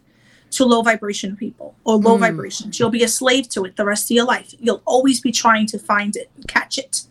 [0.58, 2.22] to low vibration people or low Mm.
[2.22, 2.80] vibrations.
[2.80, 4.54] You'll be a slave to it the rest of your life.
[4.60, 7.04] You'll always be trying to find it, catch it.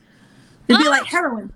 [0.68, 1.52] It'd be like heroin.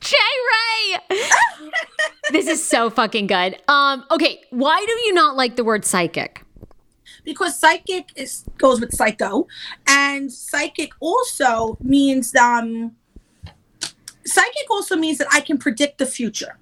[0.00, 0.14] Jae
[0.50, 0.98] Rae.
[2.32, 3.60] this is so fucking good.
[3.68, 6.42] Um okay, why do you not like the word psychic?
[7.24, 9.48] because psychic is goes with psycho
[9.88, 12.92] and psychic also means um
[14.24, 16.56] psychic also means that i can predict the future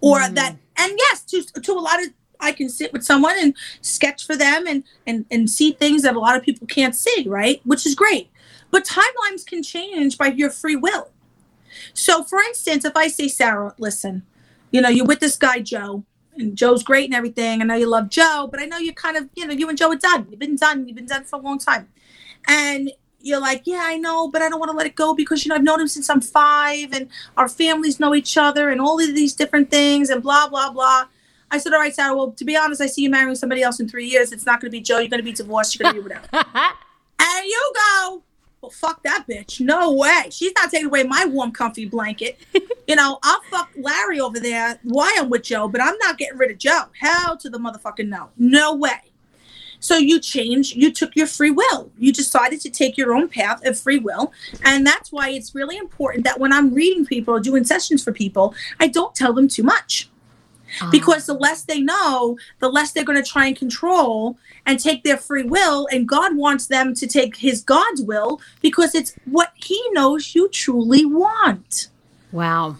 [0.00, 2.08] or that and yes to to a lot of
[2.40, 6.16] i can sit with someone and sketch for them and and and see things that
[6.16, 8.30] a lot of people can't see right which is great
[8.70, 11.10] but timelines can change by your free will
[11.92, 14.22] so for instance if i say sarah listen
[14.70, 16.04] you know you're with this guy joe
[16.36, 17.60] and Joe's great and everything.
[17.60, 19.78] I know you love Joe, but I know you're kind of, you know, you and
[19.78, 20.26] Joe are done.
[20.30, 20.86] You've been done.
[20.86, 21.88] You've been done for a long time.
[22.46, 25.44] And you're like, yeah, I know, but I don't want to let it go because,
[25.44, 28.80] you know, I've known him since I'm five and our families know each other and
[28.80, 31.06] all of these different things and blah, blah, blah.
[31.54, 33.78] I said, all right, Sarah, well, to be honest, I see you marrying somebody else
[33.78, 34.32] in three years.
[34.32, 34.98] It's not going to be Joe.
[34.98, 35.78] You're going to be divorced.
[35.78, 36.26] You're going to be whatever.
[37.20, 38.22] and you go,
[38.60, 39.60] well, fuck that bitch.
[39.60, 40.24] No way.
[40.30, 42.38] She's not taking away my warm, comfy blanket.
[42.88, 44.80] you know, I'll fuck Larry over there.
[44.82, 46.86] Why I'm with Joe, but I'm not getting rid of Joe.
[46.98, 48.30] Hell to the motherfucking no.
[48.36, 49.12] No way.
[49.78, 51.92] So you changed, you took your free will.
[51.98, 54.32] You decided to take your own path of free will.
[54.64, 58.10] And that's why it's really important that when I'm reading people or doing sessions for
[58.10, 60.08] people, I don't tell them too much.
[60.80, 60.88] Ah.
[60.90, 64.36] Because the less they know, the less they're going to try and control
[64.66, 65.86] and take their free will.
[65.92, 70.48] And God wants them to take his God's will because it's what he knows you
[70.48, 71.88] truly want.
[72.32, 72.76] Wow.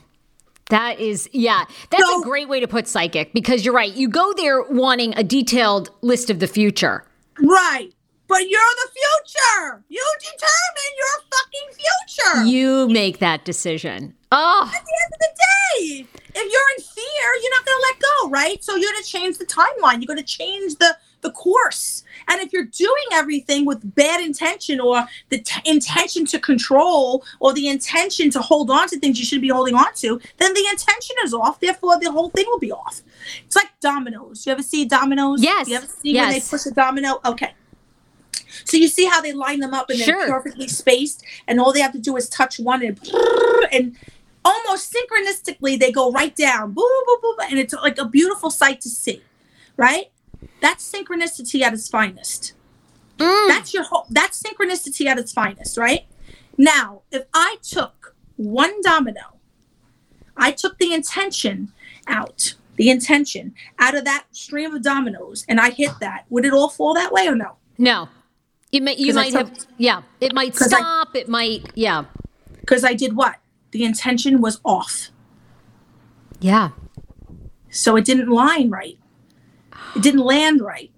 [0.71, 3.93] That is, yeah, that's So- a great way to put psychic because you're right.
[3.95, 7.05] You go there wanting a detailed list of the future.
[7.41, 7.93] Right.
[8.27, 9.85] But you're the future.
[9.89, 12.45] You determine your fucking future.
[12.51, 14.15] You make that decision.
[14.33, 17.87] Oh, At the end of the day, if you're in fear, you're not going to
[17.87, 18.65] let go, right?
[18.65, 20.01] So you're going to change the timeline.
[20.01, 22.05] You're going to change the the course.
[22.29, 27.53] And if you're doing everything with bad intention or the t- intention to control or
[27.55, 30.67] the intention to hold on to things you shouldn't be holding on to, then the
[30.71, 31.61] intention is off.
[31.61, 33.01] Therefore, the whole thing will be off.
[33.47, 34.47] It's like dominoes.
[34.47, 35.43] You ever see dominoes?
[35.43, 37.21] Yes, You ever see when they push a domino?
[37.25, 37.55] Okay.
[38.65, 40.29] So you see how they line them up and they're Sure.
[40.29, 42.99] perfectly spaced, and all they have to do is touch one and
[43.73, 43.97] and
[44.45, 48.51] almost synchronistically they go right down, boom, boom, boom, boom, and it's like a beautiful
[48.51, 49.23] sight to see,
[49.77, 50.11] right?
[50.61, 52.53] That's synchronicity at its finest.
[53.19, 53.49] Mm.
[53.49, 54.07] That's your whole.
[54.11, 56.07] That's synchronicity at its finest, right?
[56.59, 59.39] Now, if I took one domino,
[60.37, 61.73] I took the intention
[62.07, 66.25] out, the intention out of that stream of dominoes, and I hit that.
[66.31, 67.57] Would it all fall that way or no?
[67.79, 68.09] no.
[68.75, 71.15] You, may, you might have, yeah, it might 'Cause I- stop.
[71.15, 72.07] it might, yeah.
[72.59, 73.37] Because I did what?
[73.71, 75.11] The intention was off.
[76.41, 76.71] Yeah.
[77.71, 78.99] So it didn't line right.
[79.95, 80.91] It didn't land right.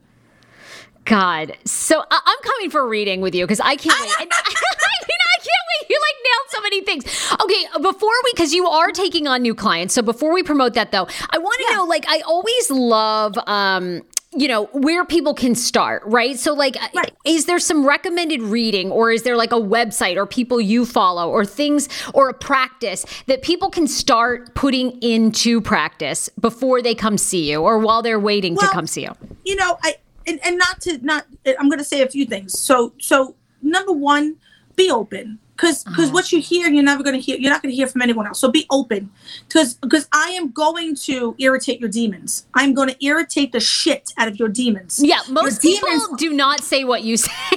[1.05, 1.55] God.
[1.66, 4.11] So I- I'm coming for a reading with you because I can't wait.
[4.20, 5.91] And I, mean, I can't wait.
[5.91, 7.05] You like nailed so many things.
[7.43, 9.93] Okay, before we, because you are taking on new clients.
[9.93, 11.77] So before we promote that though, I want to Yeah.
[11.77, 14.01] know, like, I always love, um,
[14.37, 16.39] you know, where people can start, right?
[16.39, 17.12] So, like, uh, Right.
[17.24, 21.30] is there some recommended reading or is there like a website or people you follow
[21.30, 27.16] or things or a practice that people can start putting into practice before they come
[27.18, 29.12] see you or while they're waiting to come see you?
[29.45, 31.24] you know, I and, and not to not
[31.59, 32.59] I'm going to say a few things.
[32.59, 34.37] So so number 1,
[34.74, 36.11] be open cuz cuz uh-huh.
[36.13, 38.27] what you hear you're never going to hear you're not going to hear from anyone
[38.27, 38.39] else.
[38.39, 39.11] So be open
[39.49, 42.47] cuz because I am going to irritate your demons.
[42.55, 45.01] I'm going to irritate the shit out of your demons.
[45.03, 47.33] Yeah, Your most people demons- do not say what you say.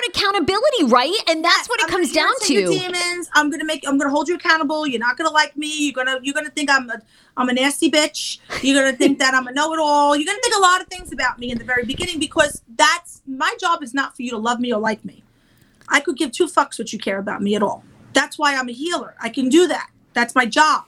[0.00, 1.14] about accountability, right?
[1.28, 2.66] And that's what it I'm comes down to.
[2.66, 3.28] Demons.
[3.34, 3.86] I'm gonna make.
[3.86, 4.86] I'm gonna hold you accountable.
[4.86, 5.86] You're not gonna like me.
[5.86, 6.18] You're gonna.
[6.22, 7.00] You're gonna think I'm a.
[7.36, 8.38] I'm a nasty bitch.
[8.62, 10.16] You're gonna think that I'm a know-it-all.
[10.16, 13.22] You're gonna think a lot of things about me in the very beginning because that's
[13.26, 13.82] my job.
[13.82, 15.22] Is not for you to love me or like me.
[15.88, 17.84] I could give two fucks what you care about me at all.
[18.12, 19.14] That's why I'm a healer.
[19.20, 19.90] I can do that.
[20.12, 20.84] That's my job.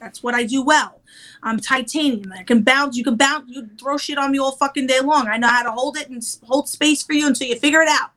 [0.00, 1.00] That's what I do well.
[1.42, 2.32] I'm titanium.
[2.32, 2.96] I can bounce.
[2.96, 3.48] You can bounce.
[3.48, 5.28] You throw shit on me all fucking day long.
[5.28, 7.88] I know how to hold it and hold space for you until you figure it
[7.88, 8.10] out.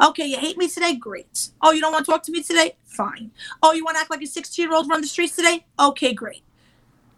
[0.00, 0.94] Okay, you hate me today?
[0.94, 1.50] Great.
[1.60, 2.76] Oh, you don't want to talk to me today?
[2.84, 3.30] Fine.
[3.62, 5.66] Oh, you want to act like a 16 year old run the streets today?
[5.78, 6.42] Okay, great.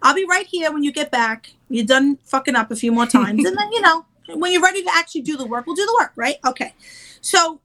[0.02, 1.54] I'll be right here when you get back.
[1.68, 3.44] You're done fucking up a few more times.
[3.44, 4.04] and then, you know,
[4.34, 6.36] when you're ready to actually do the work, we'll do the work, right?
[6.44, 6.74] Okay.
[7.20, 7.60] So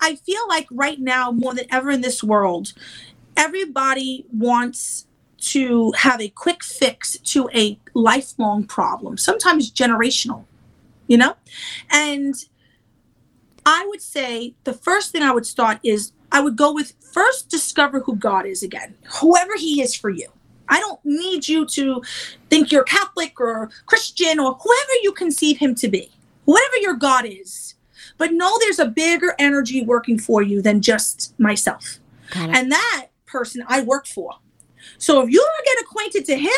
[0.00, 2.72] I feel like right now, more than ever in this world,
[3.36, 5.06] everybody wants
[5.38, 10.44] to have a quick fix to a lifelong problem, sometimes generational,
[11.06, 11.36] you know?
[11.90, 12.34] And
[13.66, 17.50] I would say the first thing I would start is I would go with first
[17.50, 20.28] discover who God is again, whoever He is for you.
[20.68, 22.02] I don't need you to
[22.48, 26.10] think you're Catholic or Christian or whoever you conceive Him to be,
[26.44, 27.74] whatever your God is.
[28.18, 31.98] But know there's a bigger energy working for you than just myself.
[32.34, 34.32] And that person I work for.
[34.98, 36.52] So if you don't get acquainted to him,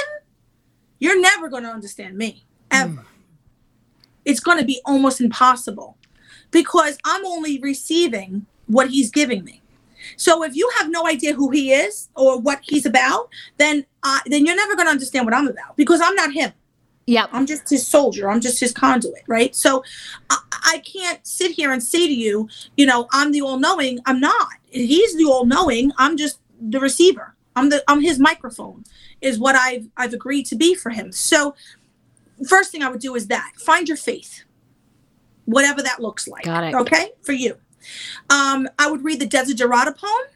[0.98, 2.90] you're never going to understand me ever.
[2.90, 3.06] Hmm.
[4.24, 5.96] It's going to be almost impossible
[6.50, 9.62] because I'm only receiving what he's giving me.
[10.16, 13.28] So if you have no idea who he is or what he's about,
[13.58, 16.52] then uh, then you're never going to understand what I'm about because I'm not him.
[17.06, 17.30] Yep.
[17.32, 18.30] I'm just his soldier.
[18.30, 19.56] I'm just his conduit, right?
[19.56, 19.82] So
[20.28, 23.98] I, I can't sit here and say to you, you know, I'm the all knowing.
[24.04, 24.48] I'm not.
[24.66, 25.90] He's the all knowing.
[25.96, 27.34] I'm just the receiver.
[27.56, 28.84] I'm the I'm his microphone
[29.20, 31.10] is what I've I've agreed to be for him.
[31.10, 31.54] So
[32.46, 34.44] first thing I would do is that find your faith,
[35.48, 36.44] whatever that looks like.
[36.44, 36.74] Got it.
[36.74, 37.56] Okay, for you.
[38.28, 40.26] Um, I would read the Desiderata poem.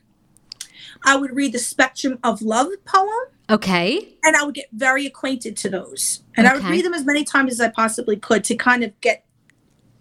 [1.04, 3.08] I would read the Spectrum of Love poem
[3.50, 4.16] Okay.
[4.24, 6.22] and I would get very acquainted to those.
[6.36, 8.98] And I would read them as many times as I possibly could to kind of
[9.00, 9.24] get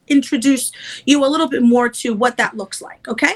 [0.07, 0.71] introduce
[1.05, 3.07] you a little bit more to what that looks like.
[3.07, 3.33] Okay.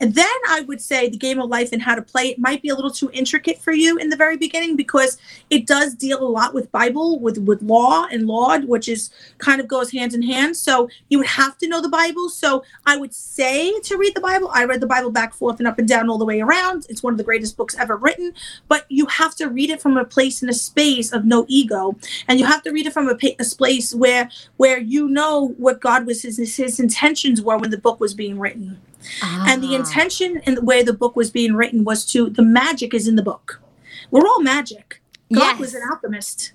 [0.00, 2.62] And then I would say the game of life and how to play it might
[2.62, 5.18] be a little too intricate for you in the very beginning because
[5.50, 9.60] it does deal a lot with Bible, with with law and law, which is kind
[9.60, 10.56] of goes hand in hand.
[10.56, 12.28] So you would have to know the Bible.
[12.28, 14.50] So I would say to read the Bible.
[14.52, 16.86] I read the Bible back, forth, and up and down all the way around.
[16.88, 18.34] It's one of the greatest books ever written.
[18.68, 21.96] But you have to read it from a place and a space of no ego,
[22.28, 25.54] and you have to read it from a, pa- a place where where you know
[25.56, 28.80] what God was his his intentions were when the book was being written.
[29.22, 29.78] And the Ah.
[29.78, 33.16] intention and the way the book was being written was to the magic is in
[33.16, 33.60] the book.
[34.10, 35.00] We're all magic.
[35.32, 36.52] God was an alchemist.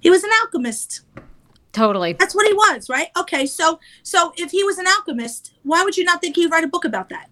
[0.00, 1.00] He was an alchemist.
[1.72, 2.14] Totally.
[2.14, 3.08] That's what he was, right?
[3.16, 6.64] Okay, so so if he was an alchemist, why would you not think he'd write
[6.64, 7.28] a book about that?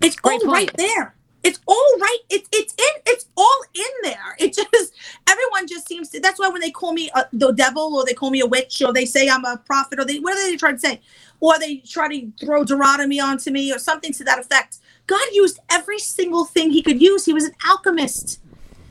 [0.00, 0.76] It's Great all right point.
[0.78, 1.14] there.
[1.44, 2.18] It's all right.
[2.30, 3.02] It's it's in.
[3.06, 4.36] It's all in there.
[4.38, 4.94] It just
[5.28, 6.20] everyone just seems to.
[6.20, 8.82] That's why when they call me a, the devil, or they call me a witch,
[8.82, 11.00] or they say I'm a prophet, or they what are they trying to say,
[11.40, 14.78] or they try to throw Deuteronomy onto me, or something to that effect.
[15.06, 17.24] God used every single thing He could use.
[17.24, 18.40] He was an alchemist.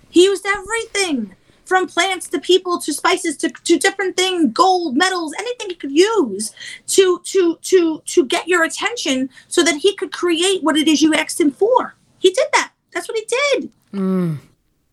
[0.09, 1.35] He used everything
[1.71, 5.91] from plants to people to spices to, to different things, gold, metals, anything he could
[5.91, 6.51] use
[6.87, 11.01] to to to to get your attention so that he could create what it is
[11.01, 11.95] you asked him for.
[12.21, 12.71] He did that.
[12.93, 13.71] That's what he did.
[13.93, 14.37] Mm.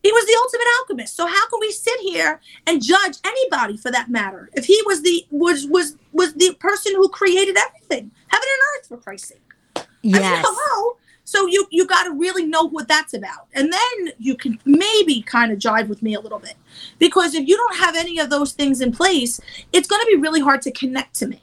[0.03, 1.15] He was the ultimate alchemist.
[1.15, 5.01] So how can we sit here and judge anybody for that matter if he was
[5.03, 9.41] the was was was the person who created everything, heaven and earth, for Christ's sake?
[9.75, 10.45] I mean, Yes.
[10.47, 10.95] hello.
[11.25, 15.21] So you you got to really know what that's about, and then you can maybe
[15.21, 16.55] kind of jive with me a little bit,
[16.97, 19.39] because if you don't have any of those things in place,
[19.71, 21.39] it's going to be really hard to connect to me,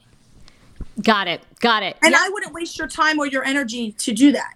[1.03, 1.41] Got it.
[1.61, 1.97] Got it.
[2.03, 2.19] and Yeah.
[2.21, 4.56] I wouldn't waste your time or your energy to do that.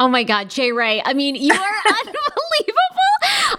[0.00, 1.02] Oh my God, Jae Rae.
[1.04, 2.78] I mean, you are unbelievable.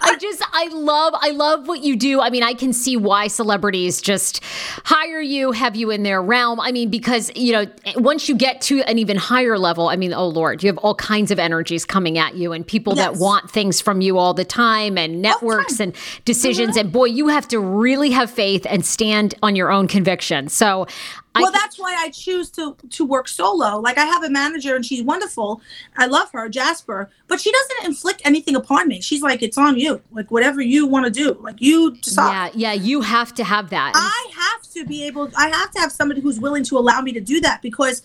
[0.01, 2.21] I just, I love, I love what you do.
[2.21, 4.41] I mean, I can see why celebrities just
[4.85, 6.59] hire you, have you in their realm.
[6.61, 7.65] I mean, because, you know,
[7.97, 10.95] once you get to an even higher level, I mean, oh Lord, you have all
[10.95, 14.45] kinds of energies coming at you and people that want things from you all the
[14.45, 15.93] time and networks and
[16.23, 16.77] decisions.
[16.77, 20.47] And boy, you have to really have faith and stand on your own conviction.
[20.47, 20.87] So,
[21.35, 23.79] Well, that's why I choose to to work solo.
[23.79, 25.61] Like I have a manager and she's wonderful.
[25.95, 28.99] I love her, Jasper, but she doesn't inflict anything upon me.
[29.01, 30.01] She's like, it's on you.
[30.11, 32.51] Like whatever you want to do, like you decide.
[32.55, 33.93] yeah, yeah, you have to have that.
[33.95, 35.29] I have to be able.
[35.37, 38.01] I have to have somebody who's willing to allow me to do that because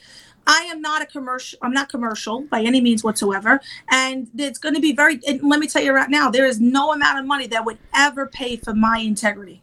[0.46, 1.58] I am not a commercial.
[1.62, 3.60] I'm not commercial by any means whatsoever,
[3.90, 5.18] and it's going to be very.
[5.26, 7.78] And let me tell you right now, there is no amount of money that would
[7.94, 9.62] ever pay for my integrity.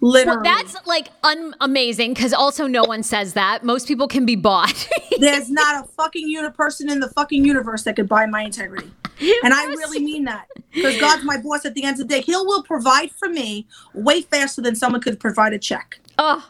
[0.00, 3.64] Literally, Well, that's like un- amazing because also no one says that.
[3.64, 4.88] Most people can be bought.
[5.18, 8.90] there's not a fucking uni- person in the fucking universe that could buy my integrity.
[9.42, 12.20] And I really mean that because God's my boss at the end of the day.
[12.20, 15.98] He will provide for me way faster than someone could provide a check.
[16.18, 16.46] oh,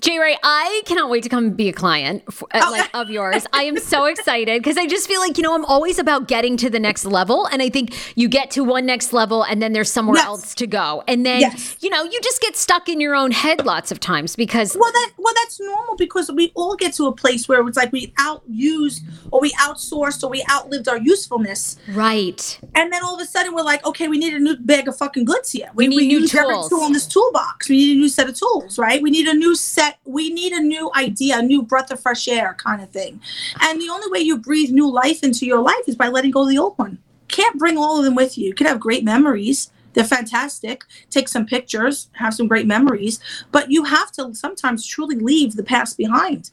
[0.00, 2.70] Jae Rae, I cannot wait to come be a client f- uh, Oh.
[2.70, 3.46] like of yours.
[3.52, 6.56] I am so excited because I just feel like you know I'm always about getting
[6.58, 9.72] to the next level, and I think you get to one next level, and then
[9.72, 10.26] there's somewhere Yes.
[10.26, 11.76] else to go, and then Yes.
[11.80, 14.92] you know you just get stuck in your own head lots of times because Well,
[14.92, 18.08] that well, that's normal because we all get to a place where it's like we
[18.18, 19.00] outused
[19.30, 23.54] or we outsourced or we outlived our usefulness, right, and then all of a sudden
[23.54, 25.68] we're like, okay, we need a new bag of fucking goods here.
[25.74, 26.68] We need new tools.
[26.68, 27.68] tool in this toolbox.
[27.68, 29.02] We need a new set of tools, right?
[29.02, 29.98] We need a new set.
[30.04, 33.20] We need a new idea, a new breath of fresh air, kind of thing.
[33.60, 36.42] And the only way you breathe new life into your life is by letting go
[36.42, 36.98] of the old one.
[37.28, 38.48] Can't bring all of them with you.
[38.48, 39.70] You can have great memories.
[39.94, 40.84] They're fantastic.
[41.10, 43.20] Take some pictures, have some great memories,
[43.50, 46.50] but you have to sometimes truly leave the past behind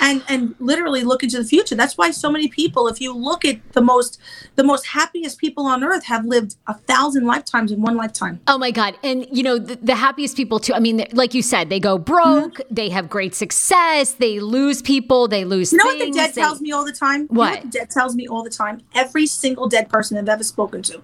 [0.00, 1.74] and and literally look into the future.
[1.74, 4.18] That's why so many people, if you look at the most
[4.56, 8.40] the most happiest people on earth have lived a thousand lifetimes in one lifetime.
[8.46, 8.96] Oh my God.
[9.02, 10.74] And, you know, the, the happiest people, too.
[10.74, 12.74] I mean, like you said, they go broke, Mm-hmm.
[12.74, 16.40] they have great success, they lose people, they lose You know what the dead they-
[16.40, 17.22] tells me all the time?
[17.22, 17.62] You know What?
[17.62, 18.82] the dead tells me all the time?
[18.94, 21.00] Every single dead person I've ever spoken to,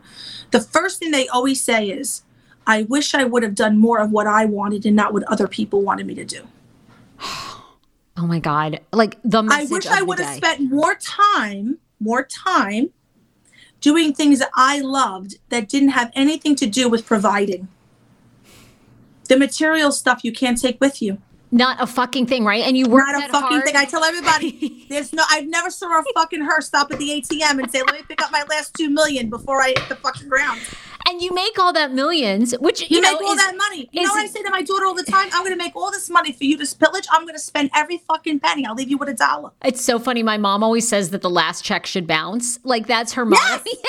[0.51, 2.23] the first thing they always say is,
[2.67, 5.49] I wish I would have done more of what I wanted and not what other
[5.49, 6.43] people wanted me to do.
[8.17, 8.81] Oh my God.
[8.93, 9.69] Like the message.
[9.69, 12.91] I wish I would have spent more time, more time
[13.81, 17.69] doing things that I loved that didn't have anything to do with providing.
[19.29, 21.19] The material stuff you can't take with you.
[21.53, 22.63] Not a fucking thing, right?
[22.63, 23.65] And you work Not a fucking hard.
[23.65, 23.77] thing.
[23.77, 25.23] I tell everybody, there's no.
[25.31, 28.21] I've never saw a fucking her stop at the ATM and say, "Let me pick
[28.23, 30.61] up my last two million before I hit the fucking ground."
[31.09, 33.89] And you make all that millions, which you, You, know make all is- that money.
[33.93, 35.29] You is- know what I say to my daughter all the time?
[35.33, 37.07] I'm going to make all this money for you to spillage.
[37.11, 38.67] I'm going to spend every fucking penny.
[38.67, 39.51] I'll leave you with a dollar.
[39.65, 40.23] It's so funny.
[40.23, 42.59] My mom always says that the last check should bounce.
[42.65, 43.43] Like that's her motto.
[43.65, 43.65] Yes!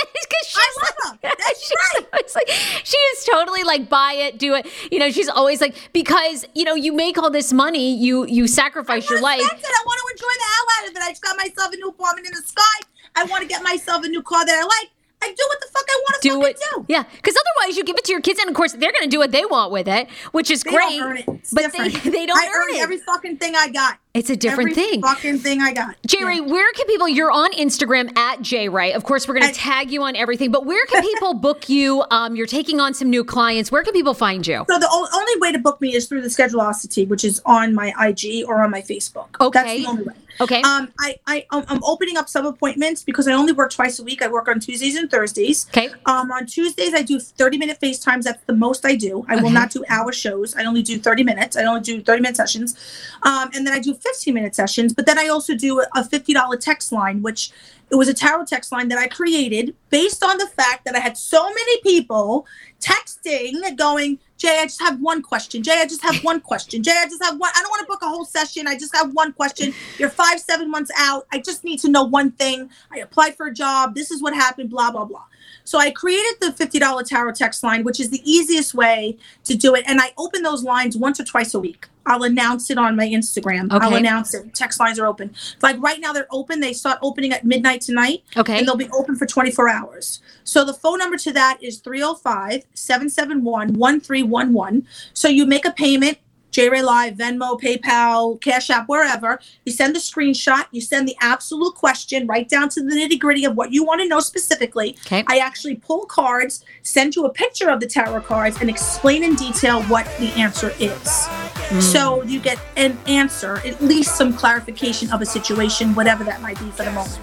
[0.47, 1.29] She's I love her.
[1.37, 2.35] That's she's right.
[2.35, 2.49] like
[2.85, 4.65] she is totally like buy it, do it.
[4.91, 8.47] You know, she's always like because you know you make all this money, you you
[8.47, 9.39] sacrifice your life.
[9.39, 9.65] want to it.
[9.65, 11.01] I want to enjoy the hell out of it.
[11.03, 12.87] I just got myself a new apartment in the sky.
[13.15, 14.89] I want to get myself a new car that I like.
[15.21, 16.85] I do what the fuck I want to Do it, do.
[16.87, 17.03] yeah.
[17.15, 19.17] Because otherwise, you give it to your kids, and of course, they're going to do
[19.19, 20.99] what they want with it, which is They great.
[20.99, 21.25] don't earn it.
[21.25, 22.03] But they, different.
[22.13, 22.81] they don't I earn it.
[22.81, 23.97] every fucking thing I got.
[24.13, 25.01] It's a different every thing.
[25.03, 25.95] Fucking thing I got.
[26.07, 26.41] Jae Rae, Yeah.
[26.41, 27.07] where can people?
[27.07, 28.91] You're on Instagram at Jae Rae.
[28.93, 30.49] Of course, we're going to tag you on everything.
[30.51, 32.03] But where can people book you?
[32.09, 33.71] Um, you're taking on some new clients.
[33.71, 34.65] Where can people find you?
[34.67, 37.75] So the o- only way to book me is through the Schedulicity, which is on
[37.75, 39.27] my IG or on my Facebook.
[39.39, 39.59] Okay.
[39.61, 40.13] That's the only way.
[40.39, 40.61] Okay.
[40.61, 44.03] Um, I, I, I'm I'm opening up some appointments because I only work twice a
[44.03, 44.21] week.
[44.21, 45.65] I work on Tuesdays and Thursdays.
[45.69, 45.89] Okay.
[46.05, 48.21] Um, on Tuesdays, I do 30 minute FaceTimes.
[48.23, 49.25] That's the most I do.
[49.27, 50.55] I will not do hour shows.
[50.55, 51.57] I only do 30 minutes.
[51.57, 52.75] I only do 30 minute sessions.
[53.23, 54.93] Um, and then I do 15 minute sessions.
[54.93, 57.51] But then I also do a $50 text line, which
[57.89, 60.99] it was a tarot text line that I created based on the fact that I
[60.99, 62.45] had so many people
[62.81, 65.63] texting going, Jae, I just have one question.
[65.63, 66.83] Jae, I just have one question.
[66.83, 67.49] Jae, I just have one.
[67.55, 68.67] I don't want to book a whole session.
[68.67, 69.73] I just have one question.
[69.97, 71.25] You're five, seven months out.
[71.31, 72.69] I just need to know one thing.
[72.91, 73.95] I applied for a job.
[73.95, 75.23] This is what happened, blah, blah, blah.
[75.63, 79.75] So I created the $50 tarot text line, which is the easiest way to do
[79.75, 79.83] it.
[79.87, 81.87] And I open those lines once or twice a week.
[82.07, 83.67] I'll announce it on my Instagram.
[83.71, 84.55] I'll announce it.
[84.55, 85.35] Text lines are open.
[85.61, 86.59] Like right now, they're open.
[86.61, 88.57] They start opening at midnight tonight Okay.
[88.57, 90.21] and they'll be open for 24 hours.
[90.43, 94.87] So the phone number to that is 305 771 1311.
[95.13, 96.17] So you make a payment,
[96.51, 99.39] Jae Rae Live, Venmo, PayPal, Cash App, wherever.
[99.65, 103.45] You send the screenshot, you send the absolute question right down to the nitty gritty
[103.45, 104.97] of what you want to know specifically.
[105.05, 105.23] Okay.
[105.27, 109.35] I actually pull cards, send you a picture of the tarot cards, and explain in
[109.35, 111.27] detail what the answer is.
[111.69, 111.81] Mm.
[111.81, 116.57] So you get an answer, at least some clarification of a situation, whatever that might
[116.59, 117.19] be for the moment.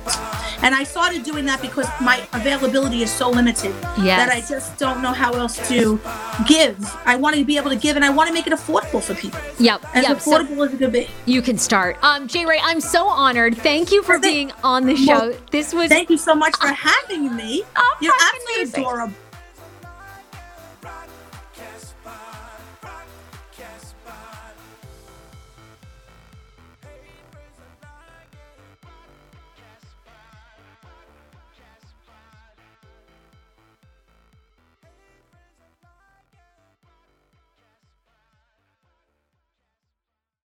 [0.63, 5.03] And I started doing that because my availability is so limited that I just don't
[5.03, 6.01] know how else to
[6.47, 6.77] give.
[7.05, 9.14] I want to be able to give and I want to make it affordable for
[9.15, 9.41] people.
[9.59, 9.85] Yep.
[9.95, 10.21] As Yep.
[10.21, 11.09] So affordable as it could be.
[11.27, 11.97] you can start.
[12.03, 13.57] Um, Jae Rae, I'm so honored.
[13.57, 15.29] Thank you for Well, being on the show.
[15.31, 17.63] well, this was Thank you so much for having me.
[17.77, 18.81] Oh, You're absolutely amazing.
[18.85, 19.15] adorable.